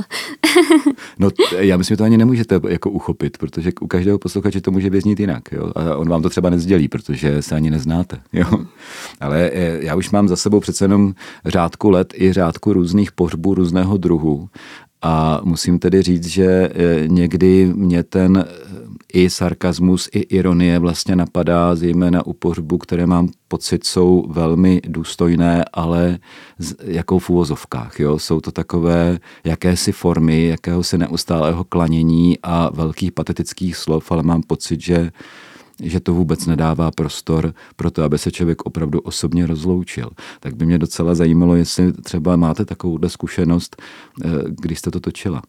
no 1.19 1.29
já 1.57 1.77
myslím, 1.77 1.93
že 1.93 1.97
to 1.97 2.03
ani 2.03 2.17
nemůžete 2.17 2.59
jako 2.69 2.89
uchopit, 2.89 3.37
protože 3.37 3.71
u 3.81 3.87
každého 3.87 4.19
posluchače 4.19 4.61
to 4.61 4.71
může 4.71 4.89
vyznít 4.89 5.19
jinak. 5.19 5.51
Jo? 5.51 5.71
A 5.75 5.95
on 5.95 6.09
vám 6.09 6.21
to 6.21 6.29
třeba 6.29 6.49
nezdělí, 6.49 6.87
protože 6.87 7.41
se 7.41 7.55
ani 7.55 7.71
neznáte. 7.71 8.19
Jo? 8.33 8.47
Ale 9.19 9.49
eh, 9.53 9.77
já 9.81 9.95
už 9.95 10.09
mám 10.09 10.27
za 10.27 10.35
sebou 10.35 10.59
přece 10.59 10.83
jenom 10.85 11.13
řádku 11.71 11.89
let 11.89 12.13
i 12.13 12.33
řádku 12.33 12.73
různých 12.73 13.11
pohřbů 13.11 13.55
různého 13.55 13.97
druhu. 13.97 14.49
A 15.01 15.41
musím 15.43 15.79
tedy 15.79 16.01
říct, 16.01 16.27
že 16.27 16.45
e, 16.45 17.07
někdy 17.07 17.71
mě 17.75 18.03
ten 18.03 18.37
e, 18.37 18.45
i 19.13 19.29
sarkazmus, 19.29 20.09
i 20.11 20.19
ironie 20.19 20.79
vlastně 20.79 21.15
napadá, 21.15 21.75
zejména 21.75 22.25
u 22.25 22.33
pohřbu, 22.33 22.77
které 22.77 23.05
mám 23.07 23.29
pocit, 23.47 23.85
jsou 23.85 24.25
velmi 24.29 24.81
důstojné, 24.87 25.65
ale 25.73 26.19
jako 26.83 27.19
v 27.19 27.29
úvozovkách. 27.29 27.99
Jo? 27.99 28.19
Jsou 28.19 28.41
to 28.41 28.51
takové 28.51 29.19
jakési 29.43 29.91
formy, 29.91 30.47
jakéhosi 30.47 30.97
neustálého 30.97 31.63
klanění 31.63 32.37
a 32.43 32.69
velkých 32.73 33.11
patetických 33.11 33.75
slov, 33.75 34.11
ale 34.11 34.23
mám 34.23 34.41
pocit, 34.43 34.81
že 34.81 35.11
že 35.81 35.99
to 35.99 36.13
vůbec 36.13 36.45
nedává 36.45 36.91
prostor 36.91 37.53
pro 37.75 37.91
to, 37.91 38.03
aby 38.03 38.17
se 38.17 38.31
člověk 38.31 38.61
opravdu 38.61 38.99
osobně 38.99 39.47
rozloučil. 39.47 40.09
Tak 40.39 40.55
by 40.55 40.65
mě 40.65 40.77
docela 40.77 41.15
zajímalo, 41.15 41.55
jestli 41.55 41.93
třeba 41.93 42.35
máte 42.35 42.65
takovouhle 42.65 43.09
zkušenost, 43.09 43.81
eh, 44.25 44.29
když 44.47 44.79
jste 44.79 44.91
to 44.91 44.99
točila. 44.99 45.41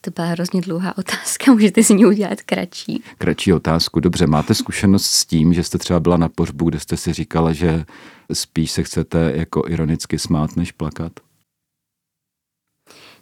To 0.00 0.10
byla 0.10 0.26
hrozně 0.26 0.60
dlouhá 0.60 0.98
otázka, 0.98 1.52
můžete 1.52 1.82
si 1.82 1.94
ní 1.94 2.06
udělat 2.06 2.42
kratší. 2.42 3.02
Kratší 3.18 3.52
otázku, 3.52 4.00
dobře. 4.00 4.26
Máte 4.26 4.54
zkušenost 4.54 5.06
s 5.06 5.26
tím, 5.26 5.54
že 5.54 5.62
jste 5.62 5.78
třeba 5.78 6.00
byla 6.00 6.16
na 6.16 6.28
pohřbu, 6.28 6.68
kde 6.68 6.80
jste 6.80 6.96
si 6.96 7.12
říkala, 7.12 7.52
že 7.52 7.84
spíš 8.32 8.70
se 8.70 8.82
chcete 8.82 9.32
jako 9.34 9.62
ironicky 9.68 10.18
smát, 10.18 10.56
než 10.56 10.72
plakat? 10.72 11.12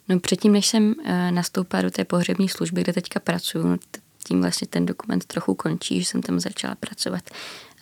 No 0.08 0.20
předtím, 0.20 0.52
než 0.52 0.66
jsem 0.66 0.94
eh, 1.04 1.32
nastoupila 1.32 1.82
do 1.82 1.90
té 1.90 2.04
pohřební 2.04 2.48
služby, 2.48 2.80
kde 2.80 2.92
teďka 2.92 3.20
pracuji, 3.20 3.66
no, 3.66 3.76
tím 4.24 4.40
vlastně 4.40 4.68
ten 4.68 4.86
dokument 4.86 5.24
trochu 5.24 5.54
končí, 5.54 6.00
že 6.00 6.06
jsem 6.06 6.22
tam 6.22 6.40
začala 6.40 6.74
pracovat. 6.74 7.30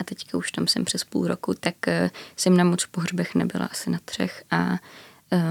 A 0.01 0.05
teďka 0.05 0.39
už 0.39 0.53
tam 0.53 0.67
jsem 0.67 0.85
přes 0.85 1.05
půl 1.05 1.27
roku, 1.27 1.55
tak 1.55 1.75
uh, 1.87 2.09
jsem 2.37 2.57
na 2.57 2.65
moc 2.65 2.87
pohřbech 2.87 3.35
nebyla 3.35 3.67
asi 3.67 3.91
na 3.91 3.99
třech 4.05 4.45
a 4.51 4.79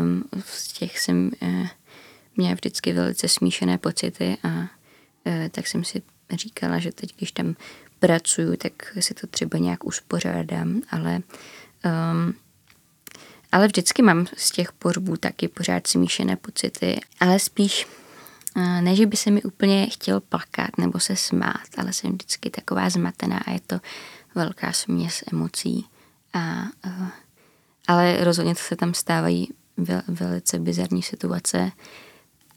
um, 0.02 0.24
z 0.46 0.74
těch 0.74 1.00
jsem 1.00 1.32
uh, 1.42 1.68
měla 2.36 2.54
vždycky 2.54 2.94
velice 2.94 3.28
smíšené 3.28 3.78
pocity 3.78 4.38
a 4.44 4.48
uh, 4.48 4.68
tak 5.52 5.68
jsem 5.68 5.84
si 5.84 6.02
říkala, 6.32 6.80
že 6.80 6.92
teď, 6.92 7.16
když 7.18 7.32
tam 7.32 7.56
pracuju, 8.00 8.56
tak 8.56 8.74
si 9.00 9.14
to 9.14 9.28
třeba 9.28 9.60
nějak 9.60 9.86
uspořádám, 9.86 10.82
ale 10.92 11.22
um, 11.86 12.34
ale 13.52 13.68
vždycky 13.68 14.02
mám 14.02 14.28
z 14.38 14.52
těch 14.52 14.72
pohřbů 14.72 15.18
taky 15.18 15.48
pořád 15.48 15.88
smíšené 15.88 16.36
pocity, 16.36 17.00
ale 17.20 17.40
spíš 17.40 17.88
ne, 18.58 18.96
že 18.96 19.06
by 19.06 19.18
se 19.18 19.32
mi 19.32 19.44
úplně 19.44 19.88
chtěl 19.88 20.20
plakat 20.20 20.78
nebo 20.78 21.00
se 21.00 21.16
smát, 21.16 21.68
ale 21.78 21.94
jsem 21.94 22.12
vždycky 22.12 22.50
taková 22.50 22.90
zmatená 22.90 23.38
a 23.38 23.52
je 23.52 23.60
to 23.68 23.80
velká 24.36 24.72
směs 24.74 25.24
emocí. 25.34 25.86
A, 26.34 26.64
ale 27.88 28.24
rozhodně 28.24 28.56
se 28.56 28.76
tam 28.76 28.94
stávají 28.94 29.50
vel, 29.78 30.02
velice 30.08 30.60
bizarní 30.60 31.04
situace, 31.04 31.72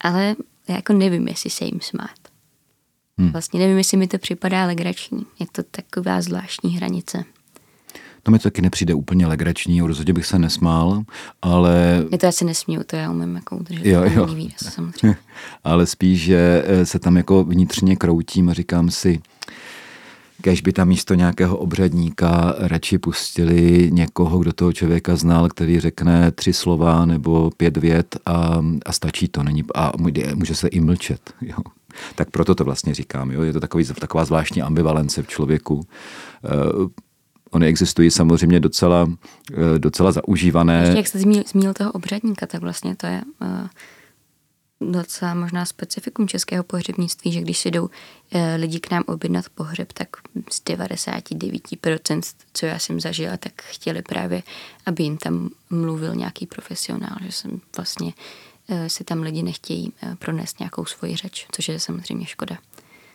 ale 0.00 0.36
já 0.68 0.74
jako 0.74 0.92
nevím, 0.92 1.28
jestli 1.28 1.50
se 1.50 1.64
jim 1.64 1.80
smát. 1.80 2.18
Hmm. 3.18 3.32
Vlastně 3.32 3.60
nevím, 3.60 3.78
jestli 3.78 3.96
mi 3.96 4.08
to 4.08 4.18
připadá 4.18 4.66
legrační. 4.66 5.26
Je 5.38 5.46
to 5.52 5.62
taková 5.62 6.20
zvláštní 6.22 6.76
hranice. 6.76 7.24
To 8.22 8.30
mi 8.30 8.38
to 8.38 8.42
taky 8.42 8.62
nepřijde 8.62 8.94
úplně 8.94 9.26
legrační, 9.26 9.80
rozhodně 9.80 10.12
bych 10.12 10.26
se 10.26 10.38
nesmál, 10.38 11.02
ale... 11.42 12.04
Je 12.12 12.18
to 12.18 12.26
asi 12.26 12.44
nesmíju, 12.44 12.82
to 12.86 12.96
já 12.96 13.10
umím 13.10 13.34
jako 13.34 13.56
udržet. 13.56 13.86
Jo, 13.86 14.02
jo. 14.14 14.26
Výraz, 14.26 14.74
samozřejmě. 14.74 15.16
ale 15.64 15.86
spíš, 15.86 16.22
že 16.22 16.64
eh, 16.66 16.86
se 16.86 16.98
tam 16.98 17.16
jako 17.16 17.44
vnitřně 17.44 17.96
kroutím 17.96 18.48
a 18.48 18.52
říkám 18.52 18.90
si, 18.90 19.20
Kež 20.40 20.60
by 20.60 20.72
tam 20.72 20.88
místo 20.88 21.14
nějakého 21.14 21.56
obřadníka 21.56 22.54
radši 22.58 22.98
pustili 22.98 23.90
někoho, 23.92 24.38
kdo 24.38 24.52
toho 24.52 24.72
člověka 24.72 25.16
znal, 25.16 25.48
který 25.48 25.80
řekne 25.80 26.30
tři 26.30 26.52
slova 26.52 27.04
nebo 27.04 27.50
pět 27.56 27.76
vět 27.76 28.16
a, 28.26 28.60
a 28.86 28.92
stačí 28.92 29.28
to. 29.28 29.42
Není, 29.42 29.64
a 29.74 29.92
může 30.34 30.54
se 30.54 30.68
i 30.68 30.80
mlčet. 30.80 31.34
Jo. 31.40 31.56
Tak 32.14 32.30
proto 32.30 32.54
to 32.54 32.64
vlastně 32.64 32.94
říkám. 32.94 33.30
Jo. 33.30 33.42
Je 33.42 33.52
to 33.52 33.60
takový, 33.60 33.84
taková 33.84 34.24
zvláštní 34.24 34.62
ambivalence 34.62 35.22
v 35.22 35.28
člověku. 35.28 35.86
Eh, 37.50 37.56
Ony 37.56 37.66
existují 37.66 38.10
samozřejmě 38.10 38.60
docela, 38.60 39.08
eh, 39.52 39.78
docela 39.78 40.12
zaužívané. 40.12 40.80
Ještě 40.80 40.96
jak 40.96 41.06
jste 41.06 41.18
zmínil, 41.18 41.44
zmínil 41.46 41.74
toho 41.74 41.92
obřadníka, 41.92 42.46
tak 42.46 42.60
vlastně 42.60 42.96
to 42.96 43.06
je 43.06 43.22
uh, 43.40 44.92
docela 44.92 45.34
možná 45.34 45.64
specifikum 45.64 46.28
českého 46.28 46.64
pohřebnictví, 46.64 47.32
že 47.32 47.40
když 47.40 47.58
si 47.58 47.70
jdou 47.70 47.82
uh, 47.84 47.90
lidi 48.56 48.80
k 48.80 48.90
nám 48.90 49.02
objednat 49.06 49.44
pohřeb, 49.54 49.92
tak 49.92 50.08
z 50.50 50.64
99%, 50.64 52.20
co 52.52 52.66
já 52.66 52.78
jsem 52.78 53.00
zažila, 53.00 53.36
tak 53.36 53.62
chtěli 53.62 54.02
právě, 54.02 54.42
aby 54.86 55.02
jim 55.02 55.16
tam 55.16 55.50
mluvil 55.70 56.14
nějaký 56.14 56.46
profesionál, 56.46 57.16
že 57.22 57.32
jsem 57.32 57.60
vlastně 57.76 58.12
si 58.86 59.04
tam 59.04 59.22
lidi 59.22 59.42
nechtějí 59.42 59.92
pronést 60.18 60.58
nějakou 60.58 60.84
svoji 60.84 61.16
řeč, 61.16 61.46
což 61.52 61.68
je 61.68 61.80
samozřejmě 61.80 62.26
škoda. 62.26 62.58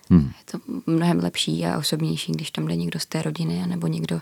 Hmm. 0.10 0.32
Je 0.40 0.46
to 0.52 0.60
mnohem 0.86 1.20
lepší 1.20 1.66
a 1.66 1.78
osobnější, 1.78 2.32
když 2.32 2.52
tam 2.52 2.68
jde 2.68 2.76
někdo 2.76 3.00
z 3.00 3.06
té 3.06 3.22
rodiny 3.22 3.68
nebo 3.68 3.88
někdo, 3.88 4.22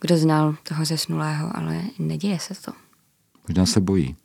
kdo 0.00 0.16
znal 0.16 0.56
toho 0.62 0.84
zesnulého, 0.84 1.56
ale 1.56 1.82
neděje 1.98 2.38
se 2.38 2.54
to. 2.54 2.72
Možná 3.48 3.66
se 3.66 3.80
bojí. 3.80 4.16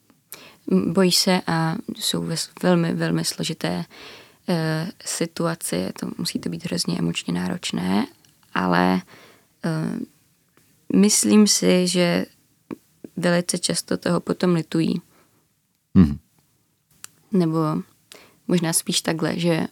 Bojí 0.88 1.12
se 1.12 1.42
a 1.48 1.76
jsou 1.96 2.22
ve 2.22 2.36
velmi, 2.64 2.94
velmi 2.94 3.26
složité 3.26 3.86
e, 4.48 4.88
situaci. 5.06 5.90
To 6.00 6.12
musí 6.18 6.40
to 6.40 6.50
být 6.50 6.66
hrozně 6.66 7.00
emočně 7.00 7.34
náročné, 7.34 8.08
ale 8.54 8.96
e, 8.96 9.02
myslím 10.96 11.48
si, 11.48 11.88
že 11.88 12.26
velice 13.18 13.58
často 13.58 13.98
toho 13.98 14.20
potom 14.20 14.54
litují. 14.54 15.02
Hmm. 15.96 16.20
Nebo 17.32 17.60
možná 18.48 18.74
spíš 18.74 19.02
takhle, 19.02 19.40
že 19.40 19.68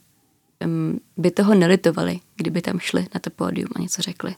by 1.17 1.31
toho 1.31 1.55
nelitovali, 1.55 2.19
kdyby 2.35 2.61
tam 2.61 2.79
šli 2.79 3.07
na 3.13 3.19
to 3.19 3.29
pódium 3.29 3.69
a 3.75 3.79
něco 3.79 4.01
řekli. 4.01 4.35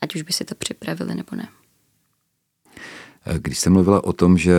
Ať 0.00 0.14
už 0.14 0.22
by 0.22 0.32
si 0.32 0.44
to 0.44 0.54
připravili 0.54 1.14
nebo 1.14 1.36
ne. 1.36 1.48
Když 3.38 3.58
jste 3.58 3.70
mluvila 3.70 4.04
o 4.04 4.12
tom, 4.12 4.38
že 4.38 4.54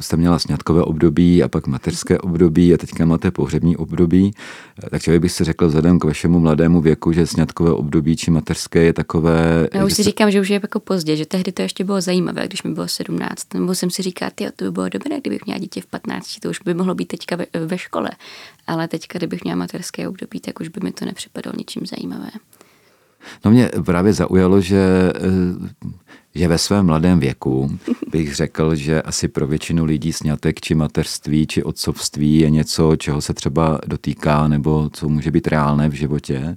jste 0.00 0.16
měla 0.16 0.38
sňatkové 0.38 0.82
období 0.82 1.42
a 1.42 1.48
pak 1.48 1.66
mateřské 1.66 2.18
období 2.18 2.74
a 2.74 2.76
teďka 2.76 3.04
máte 3.04 3.30
pohřební 3.30 3.76
období, 3.76 4.34
tak 4.90 5.02
člověk 5.02 5.22
bych 5.22 5.32
si 5.32 5.44
řekl 5.44 5.66
vzhledem 5.66 5.98
k 5.98 6.04
vašemu 6.04 6.40
mladému 6.40 6.80
věku, 6.80 7.12
že 7.12 7.26
sňatkové 7.26 7.72
období 7.72 8.16
či 8.16 8.30
mateřské 8.30 8.82
je 8.82 8.92
takové... 8.92 9.68
Já 9.74 9.84
už 9.84 9.92
si 9.92 10.02
říkám, 10.02 10.30
že 10.30 10.40
už 10.40 10.48
je 10.48 10.60
jako 10.62 10.80
pozdě, 10.80 11.16
že 11.16 11.26
tehdy 11.26 11.52
to 11.52 11.62
ještě 11.62 11.84
bylo 11.84 12.00
zajímavé, 12.00 12.46
když 12.46 12.62
mi 12.62 12.70
bylo 12.70 12.88
17. 12.88 13.54
Nebo 13.54 13.74
jsem 13.74 13.90
si 13.90 14.02
říkal, 14.02 14.30
ty, 14.34 14.46
to 14.56 14.64
by 14.64 14.70
bylo 14.70 14.88
dobré, 14.88 15.20
kdybych 15.20 15.46
měla 15.46 15.58
dítě 15.58 15.80
v 15.80 15.86
15, 15.86 16.38
to 16.40 16.50
už 16.50 16.60
by 16.60 16.74
mohlo 16.74 16.94
být 16.94 17.08
teďka 17.08 17.36
ve, 17.36 17.46
ve 17.66 17.78
škole. 17.78 18.10
Ale 18.66 18.88
teďka, 18.88 19.18
kdybych 19.18 19.44
měla 19.44 19.58
mateřské 19.58 20.08
období, 20.08 20.40
tak 20.40 20.60
už 20.60 20.68
by 20.68 20.80
mi 20.84 20.92
to 20.92 21.04
nepřipadalo 21.04 21.54
ničím 21.58 21.82
zajímavé. 21.86 22.30
No 23.44 23.50
mě 23.50 23.70
právě 23.84 24.12
zaujalo, 24.12 24.60
že, 24.60 25.12
že 26.34 26.48
ve 26.48 26.58
svém 26.58 26.86
mladém 26.86 27.20
věku 27.20 27.78
bych 28.10 28.34
řekl, 28.34 28.74
že 28.74 29.02
asi 29.02 29.28
pro 29.28 29.46
většinu 29.46 29.84
lidí 29.84 30.12
snětek 30.12 30.60
či 30.60 30.74
mateřství 30.74 31.46
či 31.46 31.62
otcovství 31.62 32.38
je 32.38 32.50
něco, 32.50 32.96
čeho 32.96 33.20
se 33.20 33.34
třeba 33.34 33.80
dotýká 33.86 34.48
nebo 34.48 34.90
co 34.92 35.08
může 35.08 35.30
být 35.30 35.46
reálné 35.46 35.88
v 35.88 35.92
životě 35.92 36.56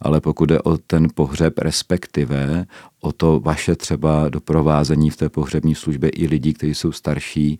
ale 0.00 0.20
pokud 0.20 0.46
jde 0.46 0.62
o 0.62 0.78
ten 0.78 1.08
pohřeb, 1.14 1.58
respektive 1.58 2.66
o 3.00 3.12
to 3.12 3.40
vaše 3.40 3.76
třeba 3.76 4.28
doprovázení 4.28 5.10
v 5.10 5.16
té 5.16 5.28
pohřební 5.28 5.74
službě 5.74 6.10
i 6.10 6.26
lidí, 6.26 6.54
kteří 6.54 6.74
jsou 6.74 6.92
starší, 6.92 7.58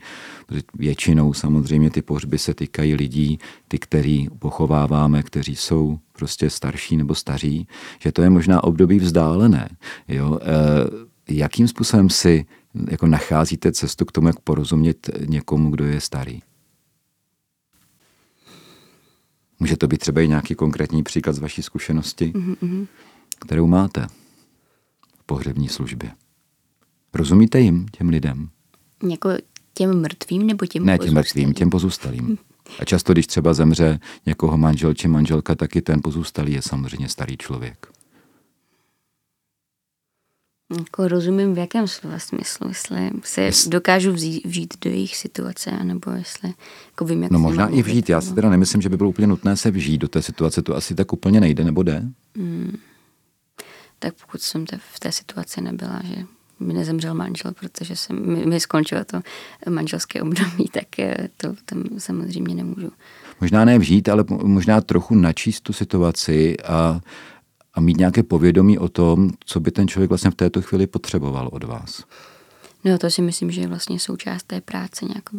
většinou 0.75 1.33
samozřejmě 1.33 1.91
ty 1.91 2.03
pohřby 2.03 2.39
se 2.39 2.55
týkají 2.55 2.95
lidí, 2.95 3.39
ty, 3.69 3.79
který 3.79 4.29
pochováváme, 4.39 5.23
kteří 5.23 5.57
jsou 5.57 5.99
prostě 6.13 6.51
starší 6.51 6.97
nebo 6.97 7.15
staří, 7.15 7.69
že 7.99 8.13
to 8.13 8.23
je 8.23 8.31
možná 8.31 8.65
období 8.65 8.99
vzdálené. 8.99 9.69
Jo? 10.09 10.39
E, 10.43 11.35
jakým 11.35 11.69
způsobem 11.69 12.11
si 12.11 12.47
jako 12.91 13.07
nacházíte 13.07 13.73
cestu 13.73 14.05
k 14.05 14.13
tomu, 14.13 14.27
jak 14.27 14.41
porozumět 14.41 15.11
někomu, 15.27 15.71
kdo 15.71 15.85
je 15.85 16.01
starý? 16.01 16.41
Může 19.61 19.77
to 19.77 19.87
být 19.87 19.99
třeba 19.99 20.21
i 20.21 20.29
nějaký 20.29 20.55
konkrétní 20.55 21.03
příklad 21.03 21.33
z 21.33 21.39
vaší 21.39 21.63
zkušenosti, 21.63 22.33
mm-hmm. 22.35 22.87
kterou 23.39 23.67
máte 23.67 24.07
v 25.19 25.25
pohřební 25.27 25.69
službě. 25.69 26.11
Rozumíte 27.15 27.61
jim, 27.61 27.87
těm 27.89 28.09
lidem? 28.09 28.49
Jako 29.11 29.31
těm 29.75 30.01
mrtvým 30.01 30.47
nebo 30.47 30.67
těm 30.67 30.87
Ne, 30.87 30.99
těm 30.99 31.15
mrtvým, 31.15 31.55
těm 31.55 31.71
pozůstalým. 31.71 32.39
A 32.79 32.85
často, 32.85 33.13
když 33.13 33.27
třeba 33.27 33.55
zemře 33.55 34.01
někoho 34.27 34.59
manžel 34.59 34.95
či 34.95 35.09
manželka, 35.09 35.55
taky 35.55 35.83
ten 35.83 36.01
pozůstalý 36.03 36.53
je 36.53 36.63
samozřejmě 36.63 37.09
starý 37.09 37.37
člověk. 37.37 37.87
Jako 40.77 41.09
rozumím, 41.09 41.55
v 41.55 41.59
jakém 41.59 41.89
slova 41.89 42.19
smyslu, 42.19 42.69
jestli 42.69 43.11
se 43.53 43.69
dokážu 43.69 44.13
vzít, 44.13 44.47
vžít 44.47 44.75
do 44.85 44.91
jejich 44.91 45.17
situace, 45.17 45.71
nebo 45.83 46.11
jestli 46.11 46.55
jako 46.87 47.05
vím, 47.05 47.23
jak 47.23 47.33
No 47.33 47.39
možná 47.39 47.69
i 47.69 47.83
vžít, 47.83 48.09
já 48.09 48.21
si 48.21 48.35
teda 48.35 48.51
nemyslím, 48.51 48.83
že 48.83 48.89
by 48.89 48.97
bylo 48.97 49.09
úplně 49.09 49.27
nutné 49.27 49.57
se 49.57 49.71
vžít 49.71 50.01
do 50.01 50.09
té 50.09 50.23
situace, 50.23 50.63
to 50.63 50.77
asi 50.77 50.95
tak 50.95 51.13
úplně 51.13 51.41
nejde, 51.41 51.65
nebo 51.65 51.83
jde? 51.83 52.03
Hmm. 52.37 52.79
Tak 53.99 54.15
pokud 54.27 54.41
jsem 54.41 54.67
te, 54.67 54.79
v 54.95 55.01
té 55.01 55.13
situaci 55.13 55.61
nebyla, 55.61 56.01
že 56.05 56.17
mi 56.61 56.75
nezemřel 56.75 57.15
manžel, 57.15 57.53
protože 57.61 57.97
jsem, 57.97 58.27
mi, 58.27 58.47
mi 58.47 58.61
skončilo 58.61 59.05
to 59.05 59.21
manželské 59.71 60.23
období, 60.23 60.69
tak 60.73 60.99
eh, 60.99 61.29
to 61.37 61.55
tam 61.65 61.85
samozřejmě 61.99 62.55
nemůžu. 62.55 62.91
Možná 63.41 63.65
ne 63.65 63.79
vžít, 63.79 64.09
ale 64.09 64.25
možná 64.43 64.81
trochu 64.81 65.15
načíst 65.15 65.61
tu 65.61 65.73
situaci 65.73 66.57
a 66.65 67.01
a 67.79 67.81
mít 67.81 67.97
nějaké 67.97 68.23
povědomí 68.23 68.79
o 68.79 68.89
tom, 68.89 69.31
co 69.45 69.61
by 69.61 69.71
ten 69.71 69.89
člověk 69.89 70.09
vlastně 70.09 70.31
v 70.31 70.35
této 70.35 70.63
chvíli 70.63 70.87
potřeboval 70.87 71.49
od 71.53 71.65
vás. 71.65 72.05
No 72.85 72.99
to 72.99 73.11
si 73.11 73.23
myslím, 73.23 73.51
že 73.51 73.61
je 73.61 73.69
vlastně 73.69 73.99
součást 73.99 74.43
té 74.43 74.61
práce 74.61 75.05
nějak 75.05 75.33
uh, 75.33 75.39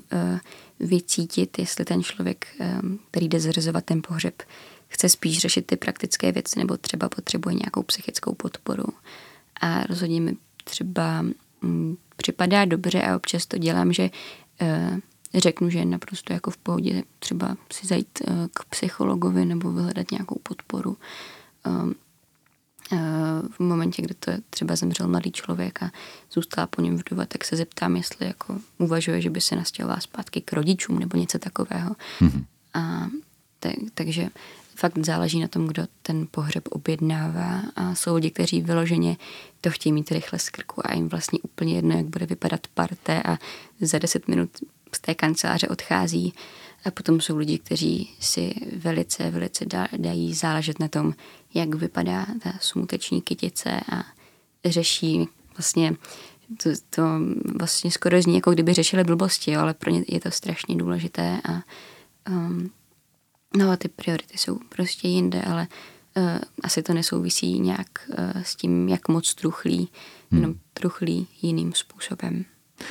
vycítit, 0.79 1.59
jestli 1.59 1.85
ten 1.85 2.03
člověk, 2.03 2.47
um, 2.59 2.99
který 3.11 3.27
jde 3.27 3.39
zřizovat 3.39 3.85
ten 3.85 4.01
pohřeb, 4.07 4.43
chce 4.87 5.09
spíš 5.09 5.39
řešit 5.39 5.65
ty 5.65 5.75
praktické 5.75 6.31
věci 6.31 6.59
nebo 6.59 6.77
třeba 6.77 7.09
potřebuje 7.09 7.55
nějakou 7.55 7.83
psychickou 7.83 8.33
podporu. 8.33 8.85
A 9.61 9.83
rozhodně 9.83 10.21
mi 10.21 10.37
třeba 10.63 11.25
um, 11.63 11.97
připadá 12.15 12.65
dobře 12.65 13.01
a 13.01 13.15
občas 13.15 13.45
to 13.45 13.57
dělám, 13.57 13.93
že 13.93 14.09
uh, 14.61 14.99
řeknu, 15.35 15.69
že 15.69 15.79
je 15.79 15.85
naprosto 15.85 16.33
jako 16.33 16.51
v 16.51 16.57
pohodě 16.57 17.03
třeba 17.19 17.57
si 17.73 17.87
zajít 17.87 18.21
uh, 18.27 18.33
k 18.53 18.65
psychologovi 18.65 19.45
nebo 19.45 19.71
vyhledat 19.71 20.11
nějakou 20.11 20.39
podporu. 20.43 20.97
Um, 21.67 21.95
v 23.51 23.59
momentě, 23.59 24.01
kdy 24.01 24.13
to 24.13 24.31
třeba 24.49 24.75
zemřel 24.75 25.07
mladý 25.07 25.31
člověk 25.31 25.83
a 25.83 25.91
zůstala 26.31 26.67
po 26.67 26.81
něm 26.81 26.97
vdova, 26.97 27.25
tak 27.25 27.45
se 27.45 27.55
zeptám, 27.55 27.95
jestli 27.95 28.25
jako 28.25 28.57
uvažuje, 28.77 29.21
že 29.21 29.29
by 29.29 29.41
se 29.41 29.55
nastěhovala 29.55 29.99
zpátky 29.99 30.41
k 30.41 30.53
rodičům 30.53 30.99
nebo 30.99 31.17
něco 31.17 31.39
takového. 31.39 31.95
Mm-hmm. 32.21 32.43
A 32.73 33.07
tak, 33.59 33.73
takže 33.93 34.29
fakt 34.75 34.97
záleží 35.05 35.39
na 35.39 35.47
tom, 35.47 35.67
kdo 35.67 35.83
ten 36.01 36.27
pohřeb 36.31 36.67
objednává 36.71 37.61
a 37.75 37.95
jsou 37.95 38.15
lidi, 38.15 38.31
kteří 38.31 38.61
vyloženě 38.61 39.17
to 39.61 39.69
chtějí 39.69 39.93
mít 39.93 40.11
rychle 40.11 40.39
z 40.39 40.49
krku 40.49 40.81
a 40.85 40.93
jim 40.93 41.09
vlastně 41.09 41.39
úplně 41.39 41.75
jedno, 41.75 41.97
jak 41.97 42.05
bude 42.05 42.25
vypadat 42.25 42.67
parte 42.73 43.23
a 43.23 43.37
za 43.81 43.99
deset 43.99 44.27
minut 44.27 44.49
z 44.95 44.99
té 45.01 45.15
kanceláře 45.15 45.67
odchází. 45.67 46.33
A 46.85 46.91
potom 46.91 47.21
jsou 47.21 47.37
lidi, 47.37 47.59
kteří 47.59 48.15
si 48.19 48.53
velice, 48.75 49.31
velice 49.31 49.65
dají 49.97 50.33
záležet 50.33 50.79
na 50.79 50.87
tom, 50.87 51.13
jak 51.53 51.75
vypadá 51.75 52.25
ta 52.43 52.53
smuteční 52.59 53.21
kytice 53.21 53.79
a 53.91 54.03
řeší 54.65 55.27
vlastně 55.57 55.95
to, 56.63 56.69
to 56.89 57.01
vlastně 57.59 57.91
skoro 57.91 58.21
zní, 58.21 58.35
jako 58.35 58.51
kdyby 58.51 58.73
řešili 58.73 59.03
blbosti, 59.03 59.51
jo, 59.51 59.61
ale 59.61 59.73
pro 59.73 59.91
ně 59.91 60.03
je 60.07 60.19
to 60.19 60.31
strašně 60.31 60.75
důležité 60.75 61.41
a 61.49 61.63
um, 62.29 62.71
no 63.57 63.71
a 63.71 63.77
ty 63.77 63.87
priority 63.87 64.37
jsou 64.37 64.59
prostě 64.69 65.07
jinde, 65.07 65.41
ale 65.41 65.67
uh, 66.17 66.23
asi 66.63 66.83
to 66.83 66.93
nesouvisí 66.93 67.59
nějak 67.59 68.09
uh, 68.09 68.41
s 68.41 68.55
tím, 68.55 68.89
jak 68.89 69.07
moc 69.07 69.35
truchlí, 69.35 69.89
hmm. 70.31 70.41
jenom 70.41 70.59
truchlí 70.73 71.27
jiným 71.41 71.73
způsobem. 71.73 72.45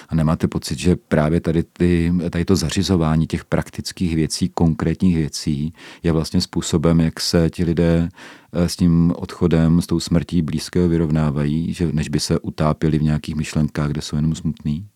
A 0.09 0.14
nemáte 0.14 0.48
pocit, 0.48 0.79
že 0.79 0.96
právě 0.96 1.40
tady, 1.40 1.62
ty, 1.62 2.12
tady 2.31 2.44
to 2.44 2.57
zařizování 2.57 3.27
těch 3.27 3.44
praktických 3.44 4.14
věcí, 4.14 4.48
konkrétních 4.48 5.16
věcí, 5.16 5.72
je 6.03 6.12
vlastně 6.12 6.40
způsobem, 6.40 7.01
jak 7.01 7.20
se 7.20 7.51
ti 7.51 7.64
lidé 7.64 8.09
eh, 8.53 8.68
s 8.68 8.77
tím 8.77 9.12
odchodem, 9.16 9.83
s 9.83 9.87
tou 9.87 10.01
smrtí 10.01 10.42
blízkého 10.42 10.88
vyrovnávají, 10.88 11.72
že 11.74 11.92
než 11.92 12.09
by 12.09 12.20
se 12.20 12.38
utápěli 12.38 12.98
v 12.98 13.03
nějakých 13.03 13.35
myšlenkách, 13.35 13.90
kde 13.90 14.03
jsou 14.03 14.16
jenom 14.16 14.35
smutný? 14.35 14.87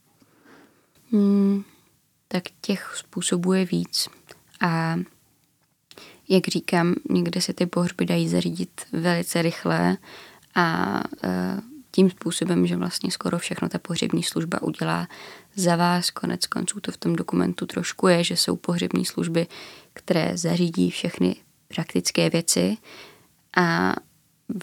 Hmm, 1.12 1.62
tak 2.28 2.42
těch 2.60 2.92
způsobů 2.96 3.52
je 3.52 3.64
víc. 3.64 4.08
A 4.60 4.96
jak 6.28 6.48
říkám, 6.48 6.94
někde 7.10 7.40
se 7.40 7.52
ty 7.52 7.66
pohřby 7.66 8.04
dají 8.06 8.28
zařídit 8.28 8.80
velice 8.92 9.42
rychle 9.42 9.96
a 10.54 11.00
uh, 11.24 11.71
tím 11.92 12.10
způsobem, 12.10 12.66
že 12.66 12.76
vlastně 12.76 13.10
skoro 13.10 13.38
všechno 13.38 13.68
ta 13.68 13.78
pohřební 13.78 14.22
služba 14.22 14.62
udělá 14.62 15.08
za 15.54 15.76
vás. 15.76 16.10
Konec 16.10 16.46
konců 16.46 16.80
to 16.80 16.92
v 16.92 16.96
tom 16.96 17.16
dokumentu 17.16 17.66
trošku 17.66 18.08
je, 18.08 18.24
že 18.24 18.36
jsou 18.36 18.56
pohřební 18.56 19.04
služby, 19.04 19.46
které 19.92 20.36
zařídí 20.36 20.90
všechny 20.90 21.36
praktické 21.74 22.30
věci 22.30 22.76
a 23.56 23.94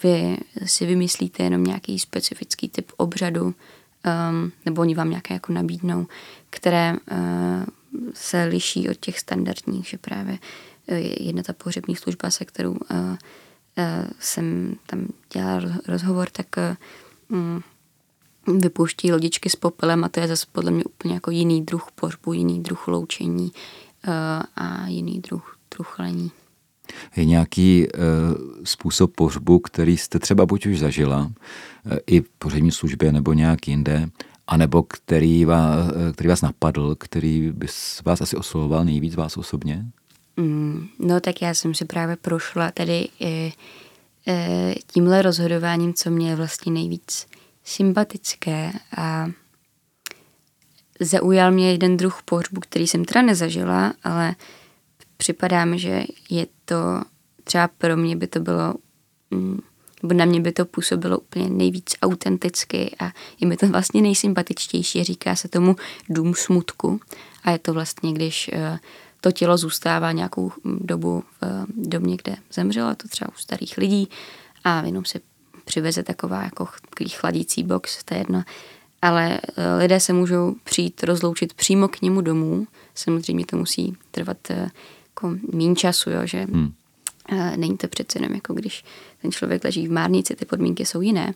vy 0.02 0.36
si 0.64 0.86
vymyslíte 0.86 1.42
jenom 1.42 1.64
nějaký 1.64 1.98
specifický 1.98 2.68
typ 2.68 2.92
obřadu, 2.96 3.44
um, 3.44 4.52
nebo 4.66 4.80
oni 4.80 4.94
vám 4.94 5.10
nějaké 5.10 5.34
jako 5.34 5.52
nabídnou, 5.52 6.06
které 6.50 6.92
uh, 6.92 7.18
se 8.14 8.44
liší 8.44 8.88
od 8.88 8.96
těch 8.96 9.18
standardních, 9.18 9.86
že 9.86 9.98
právě 9.98 10.38
uh, 10.86 10.96
jedna 11.20 11.42
ta 11.42 11.52
pohřební 11.52 11.96
služba, 11.96 12.30
se 12.30 12.44
kterou 12.44 12.70
uh, 12.70 12.76
uh, 12.80 13.16
jsem 14.18 14.76
tam 14.86 15.06
dělala 15.32 15.62
rozhovor, 15.88 16.28
tak 16.30 16.46
uh, 16.56 16.76
mm, 17.30 17.60
vypouští 18.58 19.12
lodičky 19.12 19.50
s 19.50 19.56
popelem 19.56 20.04
a 20.04 20.08
to 20.08 20.20
je 20.20 20.28
zase 20.28 20.46
podle 20.52 20.70
mě 20.70 20.84
úplně 20.84 21.14
jako 21.14 21.30
jiný 21.30 21.64
druh 21.64 21.86
pohřbu, 21.94 22.32
jiný 22.32 22.62
druh 22.62 22.88
loučení 22.88 23.52
uh, 24.06 24.12
a 24.56 24.86
jiný 24.86 25.20
druh 25.20 25.56
truchlení. 25.68 26.30
Je 27.16 27.24
nějaký 27.24 27.86
uh, 27.86 28.00
způsob 28.64 29.14
pohřbu, 29.14 29.58
který 29.58 29.96
jste 29.96 30.18
třeba 30.18 30.46
buď 30.46 30.66
už 30.66 30.78
zažila, 30.78 31.20
uh, 31.20 31.92
i 32.06 32.20
v 32.20 32.28
pořadní 32.38 32.72
službě 32.72 33.12
nebo 33.12 33.32
nějak 33.32 33.68
jinde, 33.68 34.10
anebo 34.46 34.82
který 34.82 35.44
vás, 35.44 35.90
který 36.12 36.28
vás 36.28 36.42
napadl, 36.42 36.94
který 36.94 37.50
by 37.54 37.66
vás 38.04 38.20
asi 38.20 38.36
oslovoval 38.36 38.84
nejvíc 38.84 39.14
vás 39.14 39.36
osobně? 39.36 39.86
Mm, 40.36 40.88
no 40.98 41.20
tak 41.20 41.42
já 41.42 41.54
jsem 41.54 41.74
si 41.74 41.84
právě 41.84 42.16
prošla 42.16 42.70
tady 42.70 43.08
e, 43.20 43.50
tímhle 44.86 45.22
rozhodováním, 45.22 45.94
co 45.94 46.10
mě 46.10 46.30
je 46.30 46.36
vlastně 46.36 46.72
nejvíc 46.72 47.26
sympatické 47.64 48.72
a 48.96 49.30
zaujal 51.00 51.52
mě 51.52 51.72
jeden 51.72 51.96
druh 51.96 52.22
pohřbu, 52.24 52.60
který 52.60 52.86
jsem 52.86 53.04
teda 53.04 53.22
nezažila, 53.22 53.92
ale 54.04 54.34
připadá 55.16 55.64
mi, 55.64 55.78
že 55.78 56.04
je 56.30 56.46
to, 56.64 57.02
třeba 57.44 57.68
pro 57.68 57.96
mě 57.96 58.16
by 58.16 58.26
to 58.26 58.40
bylo 58.40 58.74
mm, 59.30 59.60
nebo 60.02 60.14
na 60.14 60.24
mě 60.24 60.40
by 60.40 60.52
to 60.52 60.64
působilo 60.64 61.18
úplně 61.18 61.50
nejvíc 61.50 61.94
autenticky 62.02 62.96
a 62.98 63.12
je 63.40 63.46
mi 63.46 63.56
to 63.56 63.68
vlastně 63.68 64.02
nejsympatičtější. 64.02 65.04
Říká 65.04 65.36
se 65.36 65.48
tomu 65.48 65.76
dům 66.08 66.34
smutku 66.34 67.00
a 67.44 67.50
je 67.50 67.58
to 67.58 67.74
vlastně, 67.74 68.12
když 68.12 68.50
eh, 68.52 68.78
to 69.20 69.32
tělo 69.32 69.56
zůstává 69.56 70.12
nějakou 70.12 70.52
dobu 70.64 71.24
v 71.40 71.66
domě, 71.76 72.16
kde 72.22 72.36
zemřelo, 72.52 72.94
to 72.94 73.08
třeba 73.08 73.28
u 73.28 73.38
starých 73.38 73.78
lidí 73.78 74.08
a 74.64 74.82
jenom 74.82 75.04
se 75.04 75.20
přiveze 75.64 76.02
taková 76.02 76.42
jako 76.42 76.68
chladící 77.12 77.62
box, 77.62 78.04
to 78.04 78.14
je 78.14 78.20
jedno. 78.20 78.42
Ale 79.02 79.40
eh, 79.56 79.76
lidé 79.76 80.00
se 80.00 80.12
můžou 80.12 80.54
přijít 80.64 81.04
rozloučit 81.04 81.54
přímo 81.54 81.88
k 81.88 82.02
němu 82.02 82.20
domů. 82.20 82.66
Samozřejmě 82.94 83.46
to 83.46 83.56
musí 83.56 83.96
trvat 84.10 84.50
eh, 84.50 84.70
jako 85.08 85.36
méně 85.52 85.76
času, 85.76 86.10
jo, 86.10 86.20
že 86.24 86.38
hmm. 86.40 86.72
není 87.56 87.76
to 87.76 87.88
přece 87.88 88.18
jenom 88.18 88.34
jako 88.34 88.54
když 88.54 88.84
ten 89.22 89.32
člověk 89.32 89.64
leží 89.64 89.88
v 89.88 89.92
márnici, 89.92 90.36
ty 90.36 90.44
podmínky 90.44 90.86
jsou 90.86 91.00
jiné. 91.00 91.34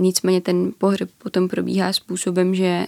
Nicméně 0.00 0.40
ten 0.40 0.72
pohřeb 0.78 1.10
potom 1.18 1.48
probíhá 1.48 1.92
způsobem, 1.92 2.54
že 2.54 2.86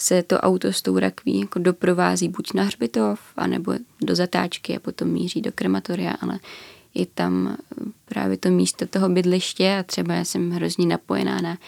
se 0.00 0.22
to 0.22 0.38
auto 0.38 0.72
s 0.72 0.82
tou 0.82 0.98
rakví 0.98 1.40
jako 1.40 1.58
doprovází 1.58 2.28
buď 2.28 2.54
na 2.54 2.62
hřbitov, 2.62 3.20
anebo 3.36 3.74
do 4.00 4.14
zatáčky 4.14 4.76
a 4.76 4.80
potom 4.80 5.08
míří 5.08 5.40
do 5.40 5.52
krematoria, 5.54 6.12
ale 6.20 6.38
je 6.94 7.06
tam 7.06 7.56
právě 8.04 8.36
to 8.36 8.50
místo 8.50 8.86
toho 8.86 9.08
bydliště 9.08 9.76
a 9.78 9.82
třeba 9.82 10.14
já 10.14 10.24
jsem 10.24 10.50
hrozně 10.50 10.86
napojená 10.86 11.40
na 11.40 11.58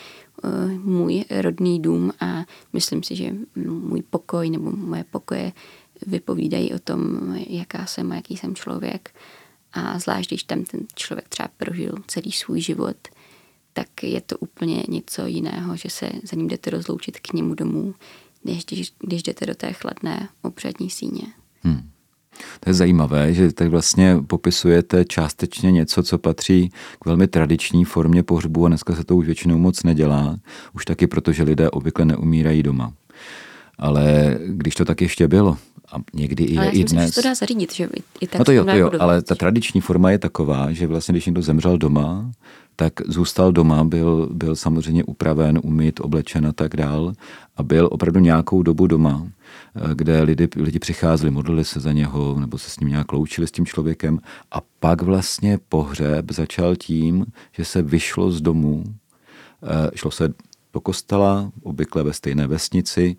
uh, 0.44 0.70
můj 0.70 1.24
rodný 1.30 1.82
dům 1.82 2.12
a 2.20 2.44
myslím 2.72 3.02
si, 3.02 3.16
že 3.16 3.34
můj 3.66 4.02
pokoj 4.02 4.50
nebo 4.50 4.70
moje 4.76 5.04
pokoje 5.04 5.52
vypovídají 6.06 6.72
o 6.72 6.78
tom, 6.78 7.18
jaká 7.48 7.86
jsem 7.86 8.12
a 8.12 8.14
jaký 8.14 8.36
jsem 8.36 8.54
člověk. 8.54 9.14
A 9.72 9.98
zvlášť, 9.98 10.30
když 10.30 10.42
tam 10.42 10.64
ten 10.64 10.80
člověk 10.94 11.28
třeba 11.28 11.48
prožil 11.56 11.94
celý 12.06 12.32
svůj 12.32 12.60
život, 12.60 12.96
tak 13.72 14.02
je 14.02 14.20
to 14.20 14.38
úplně 14.38 14.82
něco 14.88 15.26
jiného, 15.26 15.76
že 15.76 15.90
se 15.90 16.10
za 16.22 16.36
ním 16.36 16.48
jdete 16.48 16.70
rozloučit 16.70 17.20
k 17.20 17.32
němu 17.32 17.54
domů, 17.54 17.94
než 18.44 18.64
když, 18.64 18.92
když 18.98 19.22
jdete 19.22 19.46
do 19.46 19.54
té 19.54 19.72
chladné 19.72 20.28
obřadní 20.42 20.90
síně. 20.90 21.22
Hmm. 21.62 21.90
To 22.60 22.70
je 22.70 22.74
zajímavé, 22.74 23.34
že 23.34 23.52
tak 23.52 23.68
vlastně 23.68 24.16
popisujete 24.26 25.04
částečně 25.04 25.70
něco, 25.70 26.02
co 26.02 26.18
patří 26.18 26.72
k 27.00 27.06
velmi 27.06 27.28
tradiční 27.28 27.84
formě 27.84 28.22
pohřbu 28.22 28.64
a 28.66 28.68
dneska 28.68 28.94
se 28.94 29.04
to 29.04 29.16
už 29.16 29.26
většinou 29.26 29.58
moc 29.58 29.82
nedělá, 29.82 30.36
už 30.74 30.84
taky 30.84 31.06
proto, 31.06 31.32
že 31.32 31.42
lidé 31.42 31.70
obvykle 31.70 32.04
neumírají 32.04 32.62
doma. 32.62 32.92
Ale 33.78 34.38
když 34.46 34.74
to 34.74 34.84
tak 34.84 35.00
ještě 35.00 35.28
bylo, 35.28 35.58
a 35.92 35.96
někdy 36.14 36.44
i, 36.44 36.58
ale 36.58 36.70
i 36.70 36.84
dnes. 36.84 37.14
že 37.14 37.14
to 37.14 37.28
dá 37.28 37.34
zařídit, 37.34 37.74
že 37.74 37.88
i 38.20 38.26
tak 38.26 38.38
no 38.38 38.44
to 38.44 38.52
jo, 38.52 38.64
to 38.64 38.76
jo, 38.76 38.90
ale 38.98 39.22
ta 39.22 39.34
tradiční 39.34 39.80
forma 39.80 40.10
je 40.10 40.18
taková, 40.18 40.72
že 40.72 40.86
vlastně, 40.86 41.12
když 41.12 41.26
někdo 41.26 41.42
zemřel 41.42 41.78
doma, 41.78 42.30
tak 42.80 42.92
zůstal 43.06 43.52
doma, 43.52 43.84
byl, 43.84 44.28
byl 44.32 44.56
samozřejmě 44.56 45.04
upraven, 45.04 45.60
umyt, 45.62 46.00
oblečen 46.00 46.46
a 46.46 46.52
tak 46.52 46.76
dál. 46.76 47.12
A 47.56 47.62
byl 47.62 47.88
opravdu 47.92 48.20
nějakou 48.20 48.62
dobu 48.62 48.86
doma, 48.86 49.26
eh, 49.76 49.94
kde 49.94 50.22
lidi, 50.22 50.48
lidi 50.56 50.78
přicházeli, 50.78 51.30
modlili 51.30 51.64
se 51.64 51.80
za 51.80 51.92
něho 51.92 52.40
nebo 52.40 52.58
se 52.58 52.70
s 52.70 52.80
ním 52.80 52.88
nějak 52.88 53.12
loučili 53.12 53.46
s 53.46 53.50
tím 53.50 53.66
člověkem. 53.66 54.18
A 54.50 54.60
pak 54.80 55.02
vlastně 55.02 55.58
pohřeb 55.68 56.32
začal 56.32 56.76
tím, 56.76 57.26
že 57.52 57.64
se 57.64 57.82
vyšlo 57.82 58.30
z 58.30 58.40
domu, 58.40 58.84
eh, 59.62 59.90
šlo 59.94 60.10
se 60.10 60.32
do 60.72 60.80
kostela, 60.80 61.52
obvykle 61.62 62.02
ve 62.02 62.12
stejné 62.12 62.46
vesnici 62.46 63.16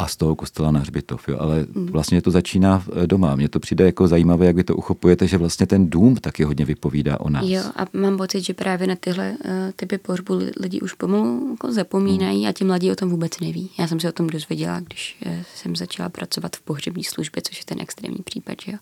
a 0.00 0.06
z 0.06 0.16
toho 0.16 0.36
kostela 0.36 0.70
na 0.70 0.80
hřbitov. 0.80 1.28
Jo. 1.28 1.36
Ale 1.40 1.66
mm. 1.72 1.86
vlastně 1.86 2.22
to 2.22 2.30
začíná 2.30 2.84
eh, 2.92 3.06
doma. 3.06 3.36
Mně 3.36 3.48
to 3.48 3.60
přijde 3.60 3.84
jako 3.84 4.08
zajímavé, 4.08 4.46
jak 4.46 4.56
vy 4.56 4.64
to 4.64 4.76
uchopujete, 4.76 5.26
že 5.26 5.38
vlastně 5.38 5.66
ten 5.66 5.90
dům 5.90 6.16
taky 6.16 6.44
hodně 6.44 6.64
vypovídá 6.64 7.20
o 7.20 7.30
nás. 7.30 7.44
Jo, 7.46 7.62
a 7.76 7.86
mám 7.92 8.16
pocit, 8.16 8.40
že 8.40 8.54
právě 8.54 8.86
na 8.86 8.96
tyhle 8.96 9.30
uh, 9.30 9.36
typy 9.76 9.98
pohřbu 9.98 10.40
lidi 10.60 10.80
už 10.80 10.92
pomalu 10.92 11.48
jako 11.50 11.72
zapomínají 11.72 12.42
mm. 12.42 12.48
a 12.48 12.52
ti 12.52 12.64
mladí 12.64 12.90
o 12.90 12.96
tom 12.96 13.10
vůbec 13.10 13.40
neví. 13.40 13.70
Já 13.78 13.86
jsem 13.88 14.00
se 14.00 14.08
o 14.08 14.12
tom 14.12 14.26
dozvěděla, 14.26 14.80
když 14.80 15.16
uh, 15.26 15.32
jsem 15.54 15.76
začala 15.76 16.08
pracovat 16.08 16.56
v 16.56 16.60
pohřební 16.60 17.04
službě, 17.04 17.42
což 17.42 17.58
je 17.58 17.64
ten 17.64 17.80
extrémní 17.80 18.22
případ, 18.24 18.54
že 18.64 18.72
jo. 18.72 18.78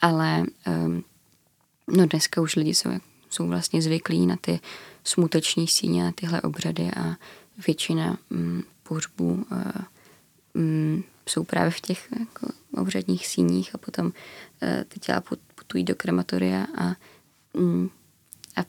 Ale 0.00 0.44
um, 0.84 1.04
no 1.96 2.06
dneska 2.06 2.40
už 2.40 2.56
lidi 2.56 2.74
jsou, 2.74 2.90
jsou 3.30 3.46
vlastně 3.46 3.82
zvyklí 3.82 4.26
na 4.26 4.36
ty 4.40 4.60
smuteční 5.04 5.68
síně, 5.68 6.04
na 6.04 6.12
tyhle 6.12 6.40
obřady 6.40 6.90
a 6.96 7.16
většina 7.66 8.18
um, 8.30 8.62
pohřbů 8.82 9.44
uh, 9.52 9.58
mm, 10.54 11.02
jsou 11.30 11.44
právě 11.44 11.70
v 11.70 11.80
těch 11.80 12.08
jako, 12.18 12.46
obřadních 12.76 13.26
síních 13.26 13.74
a 13.74 13.78
potom 13.78 14.06
uh, 14.06 14.12
ty 14.88 15.00
těla 15.00 15.22
putují 15.54 15.84
do 15.84 15.94
krematoria 15.94 16.66
a, 16.78 16.96
mm, 17.54 17.90
a 18.56 18.60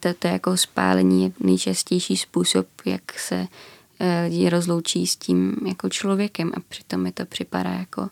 to, 0.00 0.14
to 0.14 0.26
jako 0.26 0.56
spálení 0.56 1.24
je 1.24 1.32
nejčastější 1.40 2.16
způsob, 2.16 2.66
jak 2.84 3.18
se 3.18 3.40
uh, 3.40 4.06
lidi 4.24 4.48
rozloučí 4.48 5.06
s 5.06 5.16
tím 5.16 5.56
jako 5.66 5.88
člověkem 5.88 6.52
a 6.54 6.60
přitom 6.68 7.00
mi 7.00 7.12
to 7.12 7.26
připadá 7.26 7.70
jako 7.70 8.08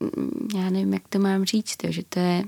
mm, 0.00 0.48
já 0.54 0.70
nevím, 0.70 0.92
jak 0.92 1.08
to 1.08 1.18
mám 1.18 1.44
říct, 1.44 1.76
že 1.88 2.02
to 2.08 2.20
je 2.20 2.44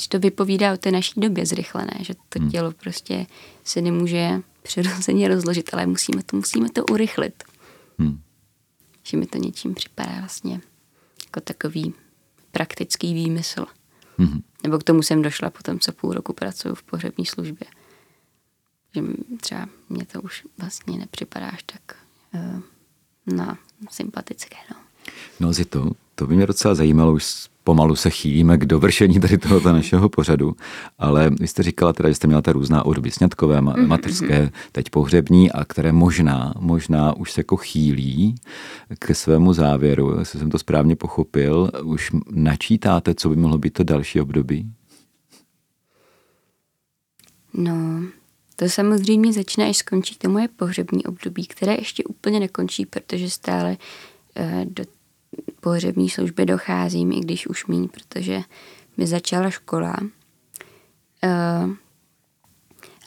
že 0.00 0.08
to 0.08 0.18
vypovídá 0.18 0.74
o 0.74 0.76
té 0.76 0.90
naší 0.90 1.20
době 1.20 1.46
zrychlené, 1.46 1.92
že 2.00 2.14
to 2.28 2.38
hmm. 2.38 2.50
tělo 2.50 2.72
prostě 2.72 3.26
se 3.64 3.80
nemůže 3.80 4.40
přirozeně 4.62 5.28
rozložit, 5.28 5.74
ale 5.74 5.86
musíme 5.86 6.22
to, 6.22 6.36
musíme 6.36 6.70
to 6.70 6.84
urychlit. 6.84 7.44
Hmm 7.98 8.20
že 9.10 9.16
mi 9.16 9.26
to 9.26 9.38
něčím 9.38 9.74
připadá 9.74 10.18
vlastně 10.18 10.60
jako 11.26 11.40
takový 11.40 11.94
praktický 12.52 13.14
výmysl. 13.14 13.66
Mm-hmm. 14.18 14.42
Nebo 14.62 14.78
k 14.78 14.84
tomu 14.84 15.02
jsem 15.02 15.22
došla 15.22 15.50
potom, 15.50 15.78
co 15.78 15.92
půl 15.92 16.12
roku 16.12 16.32
pracuji 16.32 16.74
v 16.74 16.82
pohřební 16.82 17.26
službě. 17.26 17.66
Že 18.94 19.02
třeba 19.40 19.68
mě 19.88 20.06
to 20.06 20.22
už 20.22 20.46
vlastně 20.58 20.98
nepřipadá 20.98 21.48
až 21.48 21.62
tak 21.62 21.96
uh, 22.34 22.60
no, 23.26 23.56
sympatické. 23.90 24.56
No, 24.70 24.76
no 25.40 25.64
to, 25.64 25.90
to 26.14 26.26
by 26.26 26.36
mě 26.36 26.46
docela 26.46 26.74
zajímalo, 26.74 27.12
už 27.12 27.49
pomalu 27.64 27.96
se 27.96 28.10
chýlíme 28.10 28.58
k 28.58 28.66
dovršení 28.66 29.20
tady 29.20 29.38
tohoto 29.38 29.72
našeho 29.72 30.08
pořadu, 30.08 30.56
ale 30.98 31.30
vy 31.40 31.48
jste 31.48 31.62
říkala 31.62 31.92
teda, 31.92 32.08
že 32.08 32.14
jste 32.14 32.26
měla 32.26 32.42
ta 32.42 32.52
různá 32.52 32.86
odby 32.86 33.10
sňatkové, 33.10 33.60
mhm, 33.60 33.86
mateřské, 33.86 34.42
mhm. 34.42 34.50
teď 34.72 34.90
pohřební 34.90 35.52
a 35.52 35.64
které 35.64 35.92
možná, 35.92 36.54
možná 36.58 37.16
už 37.16 37.32
se 37.32 37.40
jako 37.40 37.56
chýlí 37.56 38.34
k 38.98 39.14
svému 39.14 39.52
závěru, 39.52 40.18
jestli 40.18 40.38
jsem 40.38 40.50
to 40.50 40.58
správně 40.58 40.96
pochopil, 40.96 41.70
už 41.84 42.10
načítáte, 42.30 43.14
co 43.14 43.28
by 43.28 43.36
mohlo 43.36 43.58
být 43.58 43.72
to 43.72 43.84
další 43.84 44.20
období? 44.20 44.72
No, 47.54 48.02
to 48.56 48.68
samozřejmě 48.68 49.32
začne, 49.32 49.68
až 49.68 49.76
skončí 49.76 50.14
to 50.18 50.28
moje 50.28 50.48
pohřební 50.48 51.04
období, 51.06 51.46
které 51.46 51.74
ještě 51.74 52.04
úplně 52.04 52.40
nekončí, 52.40 52.86
protože 52.86 53.30
stále 53.30 53.76
uh, 54.38 54.64
do 54.64 54.84
pohřební 55.60 56.10
službě 56.10 56.46
docházím, 56.46 57.12
i 57.12 57.20
když 57.20 57.46
už 57.46 57.66
míň, 57.66 57.88
protože 57.88 58.42
mi 58.96 59.06
začala 59.06 59.50
škola. 59.50 59.96
Uh, 61.24 61.74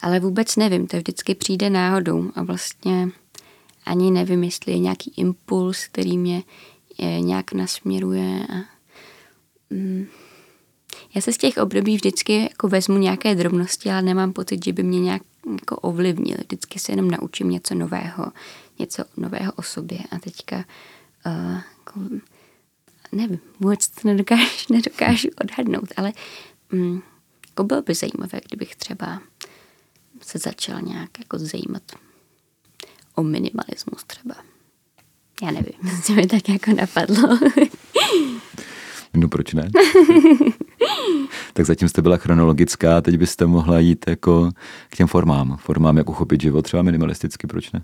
ale 0.02 0.20
vůbec 0.20 0.56
nevím, 0.56 0.86
to 0.86 0.96
vždycky 0.96 1.34
přijde 1.34 1.70
náhodou 1.70 2.30
a 2.34 2.42
vlastně 2.42 3.08
ani 3.84 4.10
nevím, 4.10 4.44
jestli 4.44 4.72
je 4.72 4.78
nějaký 4.78 5.12
impuls, 5.16 5.86
který 5.86 6.18
mě 6.18 6.42
je, 6.98 7.20
nějak 7.20 7.52
nasměruje. 7.52 8.46
A, 8.46 8.54
mm, 9.70 10.06
já 11.14 11.20
se 11.20 11.32
z 11.32 11.38
těch 11.38 11.56
období 11.56 11.96
vždycky 11.96 12.42
jako 12.42 12.68
vezmu 12.68 12.98
nějaké 12.98 13.34
drobnosti, 13.34 13.90
ale 13.90 14.02
nemám 14.02 14.32
pocit, 14.32 14.64
že 14.64 14.72
by 14.72 14.82
mě 14.82 15.00
nějak 15.00 15.22
jako 15.52 15.76
ovlivnil. 15.76 16.36
Vždycky 16.40 16.78
se 16.78 16.92
jenom 16.92 17.10
naučím 17.10 17.50
něco 17.50 17.74
nového, 17.74 18.26
něco 18.78 19.04
nového 19.16 19.52
o 19.52 19.62
sobě. 19.62 19.98
A 20.10 20.18
teďka 20.18 20.64
uh, 21.26 21.58
jako, 21.86 22.00
nevím, 23.12 23.38
vůbec 23.60 23.88
to 23.88 24.08
nedokážu, 24.08 24.44
nedokážu 24.70 25.28
odhadnout, 25.44 25.88
ale 25.96 26.12
mm, 26.72 27.02
jako 27.48 27.64
bylo 27.64 27.82
by 27.82 27.94
zajímavé, 27.94 28.40
kdybych 28.48 28.76
třeba 28.76 29.22
se 30.20 30.38
začal 30.38 30.80
nějak 30.80 31.18
jako 31.18 31.38
zajímat 31.38 31.82
o 33.14 33.22
minimalismus 33.22 34.04
třeba. 34.06 34.34
Já 35.42 35.50
nevím, 35.50 36.00
co 36.02 36.12
mi 36.12 36.26
tak 36.26 36.48
jako 36.48 36.70
napadlo. 36.70 37.38
no 39.14 39.28
proč 39.28 39.54
ne? 39.54 39.70
tak 41.52 41.66
zatím 41.66 41.88
jste 41.88 42.02
byla 42.02 42.16
chronologická, 42.16 43.00
teď 43.00 43.18
byste 43.18 43.46
mohla 43.46 43.78
jít 43.78 44.04
jako 44.08 44.50
k 44.88 44.96
těm 44.96 45.06
formám. 45.06 45.56
Formám, 45.56 45.96
jak 45.96 46.10
uchopit 46.10 46.40
život 46.40 46.62
třeba 46.62 46.82
minimalisticky, 46.82 47.46
proč 47.46 47.72
ne? 47.72 47.82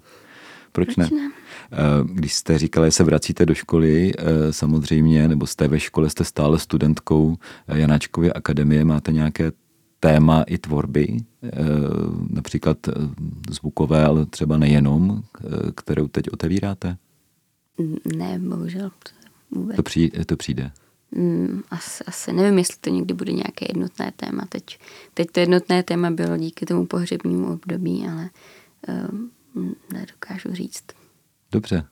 Proč, 0.73 0.95
proč 0.95 0.97
ne? 0.97 1.17
ne? 1.17 1.31
Eh, 1.73 1.77
když 2.05 2.35
jste 2.35 2.59
říkala, 2.59 2.87
že 2.87 2.93
se 2.93 3.05
vracíte 3.05 3.47
do 3.47 3.55
školy, 3.55 4.13
eh, 4.19 4.53
samozřejmě, 4.53 5.29
nebo 5.29 5.47
jste 5.47 5.69
ve 5.69 5.81
škole, 5.81 6.11
jste 6.11 6.25
stále 6.25 6.59
studentkou 6.59 7.37
eh, 7.69 7.79
Janáčkovy 7.79 8.33
akademie, 8.33 8.85
máte 8.85 9.13
nějaké 9.13 9.53
téma 10.01 10.43
i 10.43 10.59
tvorby, 10.59 11.17
například 12.31 12.79
zvukové, 13.51 14.05
ale 14.05 14.27
třeba 14.27 14.57
nejenom, 14.57 15.23
kterou 15.75 16.09
teď 16.09 16.33
otevíráte? 16.33 16.97
Ne, 18.17 18.39
bohužel. 18.39 18.91
Vůbec. 19.51 19.77
To, 19.77 19.83
přijde, 19.83 20.25
to 20.25 20.37
přijde. 20.37 20.71
Hmm, 21.13 21.63
asi, 21.71 22.05
asi 22.05 22.33
nevím, 22.33 22.59
jestli 22.59 22.77
to 22.81 22.91
někdy 22.91 23.15
bude 23.15 23.33
nějaké 23.33 23.67
jednotné 23.69 24.13
téma. 24.17 24.47
Teď, 24.49 24.79
teď 25.15 25.31
to 25.31 25.41
jednotné 25.41 25.83
téma 25.83 26.11
bylo 26.11 26.37
díky 26.37 26.67
tomu 26.67 26.87
pohřebnímu 26.87 27.53
období, 27.53 28.07
ale 28.13 28.31
um, 29.13 29.31
nedokážu 29.93 30.55
říct. 30.55 30.85
Dobře. 31.53 31.85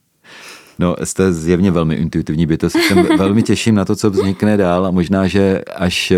No, 0.78 0.96
jste 1.04 1.32
zjevně 1.32 1.70
velmi 1.70 1.94
intuitivní 1.94 2.46
bytost. 2.46 2.76
Jsem 2.76 3.06
velmi 3.18 3.42
těším 3.42 3.74
na 3.74 3.84
to, 3.84 3.96
co 3.96 4.10
vznikne 4.10 4.56
dál 4.56 4.86
a 4.86 4.90
možná, 4.90 5.26
že 5.26 5.60
až, 5.76 6.12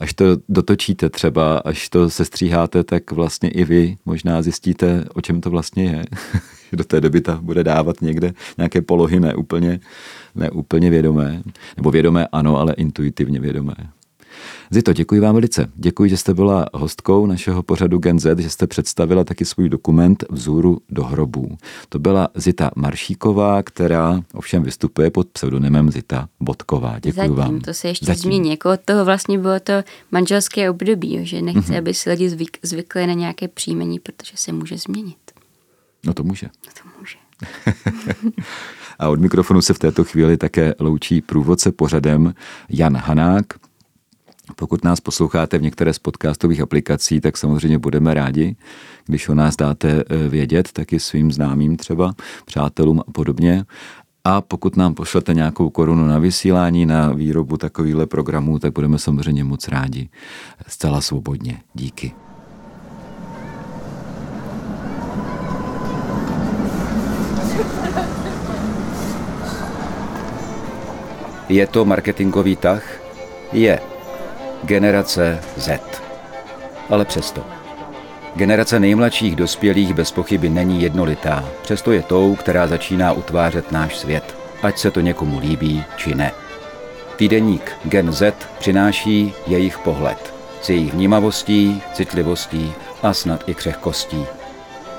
až 0.00 0.14
to 0.14 0.24
dotočíte 0.48 1.10
třeba, 1.10 1.58
až 1.58 1.88
to 1.88 2.10
sestříháte, 2.10 2.84
tak 2.84 3.12
vlastně 3.12 3.48
i 3.48 3.64
vy 3.64 3.96
možná 4.04 4.42
zjistíte, 4.42 5.04
o 5.14 5.20
čem 5.20 5.40
to 5.40 5.50
vlastně 5.50 5.84
je. 5.84 6.04
Do 6.72 6.84
té 6.84 7.00
doby 7.00 7.20
ta 7.20 7.38
bude 7.42 7.64
dávat 7.64 8.02
někde 8.02 8.32
nějaké 8.58 8.82
polohy 8.82 9.20
neúplně, 9.20 9.80
neúplně 10.34 10.90
vědomé. 10.90 11.42
Nebo 11.76 11.90
vědomé 11.90 12.26
ano, 12.32 12.58
ale 12.58 12.72
intuitivně 12.72 13.40
vědomé. 13.40 13.74
Zito, 14.70 14.92
děkuji 14.92 15.20
vám 15.20 15.34
velice. 15.34 15.68
Děkuji, 15.74 16.10
že 16.10 16.16
jste 16.16 16.34
byla 16.34 16.66
hostkou 16.74 17.26
našeho 17.26 17.62
pořadu 17.62 17.98
Gen 17.98 18.18
Z, 18.18 18.38
že 18.38 18.50
jste 18.50 18.66
představila 18.66 19.24
taky 19.24 19.44
svůj 19.44 19.68
dokument 19.68 20.24
Vzůru 20.30 20.78
do 20.90 21.04
hrobů. 21.04 21.58
To 21.88 21.98
byla 21.98 22.28
Zita 22.34 22.70
Maršíková, 22.76 23.62
která 23.62 24.20
ovšem 24.34 24.62
vystupuje 24.62 25.10
pod 25.10 25.28
pseudonymem 25.28 25.90
Zita 25.90 26.28
Bodková. 26.40 26.98
Děkuji 26.98 27.16
Zatím, 27.16 27.34
vám. 27.34 27.60
to 27.60 27.74
se 27.74 27.88
ještě 27.88 28.06
Zatím. 28.06 28.22
změní. 28.22 28.50
Jako 28.50 28.72
od 28.72 28.80
toho 28.84 29.04
vlastně 29.04 29.38
bylo 29.38 29.60
to 29.60 29.72
manželské 30.12 30.70
období, 30.70 31.26
že 31.26 31.42
nechce, 31.42 31.60
mm-hmm. 31.60 31.78
aby 31.78 31.94
si 31.94 32.10
lidi 32.10 32.28
zvyk, 32.28 32.58
zvykli 32.62 33.06
na 33.06 33.12
nějaké 33.12 33.48
příjmení, 33.48 33.98
protože 33.98 34.32
se 34.34 34.52
může 34.52 34.78
změnit. 34.78 35.16
No 36.06 36.14
to 36.14 36.24
může. 36.24 36.46
No 36.46 36.72
to 36.82 36.98
může. 36.98 37.16
A 38.98 39.08
od 39.08 39.20
mikrofonu 39.20 39.62
se 39.62 39.74
v 39.74 39.78
této 39.78 40.04
chvíli 40.04 40.36
také 40.36 40.74
loučí 40.78 41.20
průvodce 41.20 41.72
pořadem 41.72 42.34
Jan 42.68 42.96
Hanák. 42.96 43.44
Pokud 44.54 44.84
nás 44.84 45.00
posloucháte 45.00 45.58
v 45.58 45.62
některé 45.62 45.92
z 45.92 45.98
podcastových 45.98 46.60
aplikací, 46.60 47.20
tak 47.20 47.36
samozřejmě 47.36 47.78
budeme 47.78 48.14
rádi, 48.14 48.56
když 49.06 49.28
o 49.28 49.34
nás 49.34 49.56
dáte 49.56 49.88
eh, 49.90 50.28
vědět, 50.28 50.72
taky 50.72 51.00
svým 51.00 51.32
známým 51.32 51.76
třeba, 51.76 52.14
přátelům 52.44 53.00
a 53.08 53.12
podobně. 53.12 53.64
A 54.24 54.40
pokud 54.40 54.76
nám 54.76 54.94
pošlete 54.94 55.34
nějakou 55.34 55.70
korunu 55.70 56.06
na 56.06 56.18
vysílání, 56.18 56.86
na 56.86 57.12
výrobu 57.12 57.56
takovýchhle 57.56 58.06
programů, 58.06 58.58
tak 58.58 58.72
budeme 58.72 58.98
samozřejmě 58.98 59.44
moc 59.44 59.68
rádi. 59.68 60.08
Zcela 60.68 61.00
svobodně. 61.00 61.60
Díky. 61.74 62.12
Je 71.48 71.66
to 71.66 71.84
marketingový 71.84 72.56
tah? 72.56 72.82
Je 73.52 73.80
generace 74.66 75.40
Z. 75.56 75.80
Ale 76.90 77.04
přesto. 77.04 77.44
Generace 78.34 78.80
nejmladších 78.80 79.36
dospělých 79.36 79.94
bez 79.94 80.12
pochyby 80.12 80.48
není 80.48 80.82
jednolitá, 80.82 81.44
přesto 81.62 81.92
je 81.92 82.02
tou, 82.02 82.34
která 82.34 82.66
začíná 82.66 83.12
utvářet 83.12 83.72
náš 83.72 83.96
svět, 83.96 84.36
ať 84.62 84.78
se 84.78 84.90
to 84.90 85.00
někomu 85.00 85.38
líbí 85.38 85.84
či 85.96 86.14
ne. 86.14 86.32
Týdeník 87.16 87.72
Gen 87.84 88.12
Z 88.12 88.34
přináší 88.58 89.34
jejich 89.46 89.78
pohled 89.78 90.34
s 90.62 90.70
jejich 90.70 90.94
vnímavostí, 90.94 91.82
citlivostí 91.92 92.72
a 93.02 93.12
snad 93.12 93.48
i 93.48 93.54
křehkostí. 93.54 94.26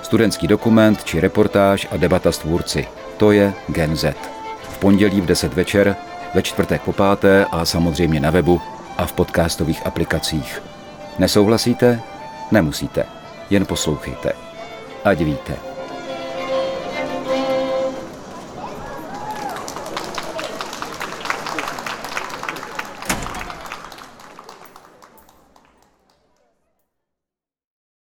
Studentský 0.01 0.47
dokument 0.47 1.03
či 1.03 1.19
reportáž 1.19 1.87
a 1.91 1.97
debata 1.97 2.31
s 2.31 2.37
tvůrci. 2.37 2.87
To 3.17 3.31
je 3.31 3.53
Gen 3.67 3.95
Z. 3.95 4.15
V 4.69 4.77
pondělí 4.77 5.21
v 5.21 5.25
10 5.25 5.53
večer, 5.53 5.95
ve 6.33 6.41
čtvrtek 6.41 6.81
po 6.81 6.93
páté 6.93 7.45
a 7.51 7.65
samozřejmě 7.65 8.19
na 8.19 8.29
webu 8.29 8.61
a 8.97 9.05
v 9.05 9.13
podcastových 9.13 9.85
aplikacích. 9.85 10.61
Nesouhlasíte? 11.19 12.01
Nemusíte. 12.51 13.05
Jen 13.49 13.65
poslouchejte. 13.65 14.33
Ať 15.03 15.21
víte. 15.21 15.66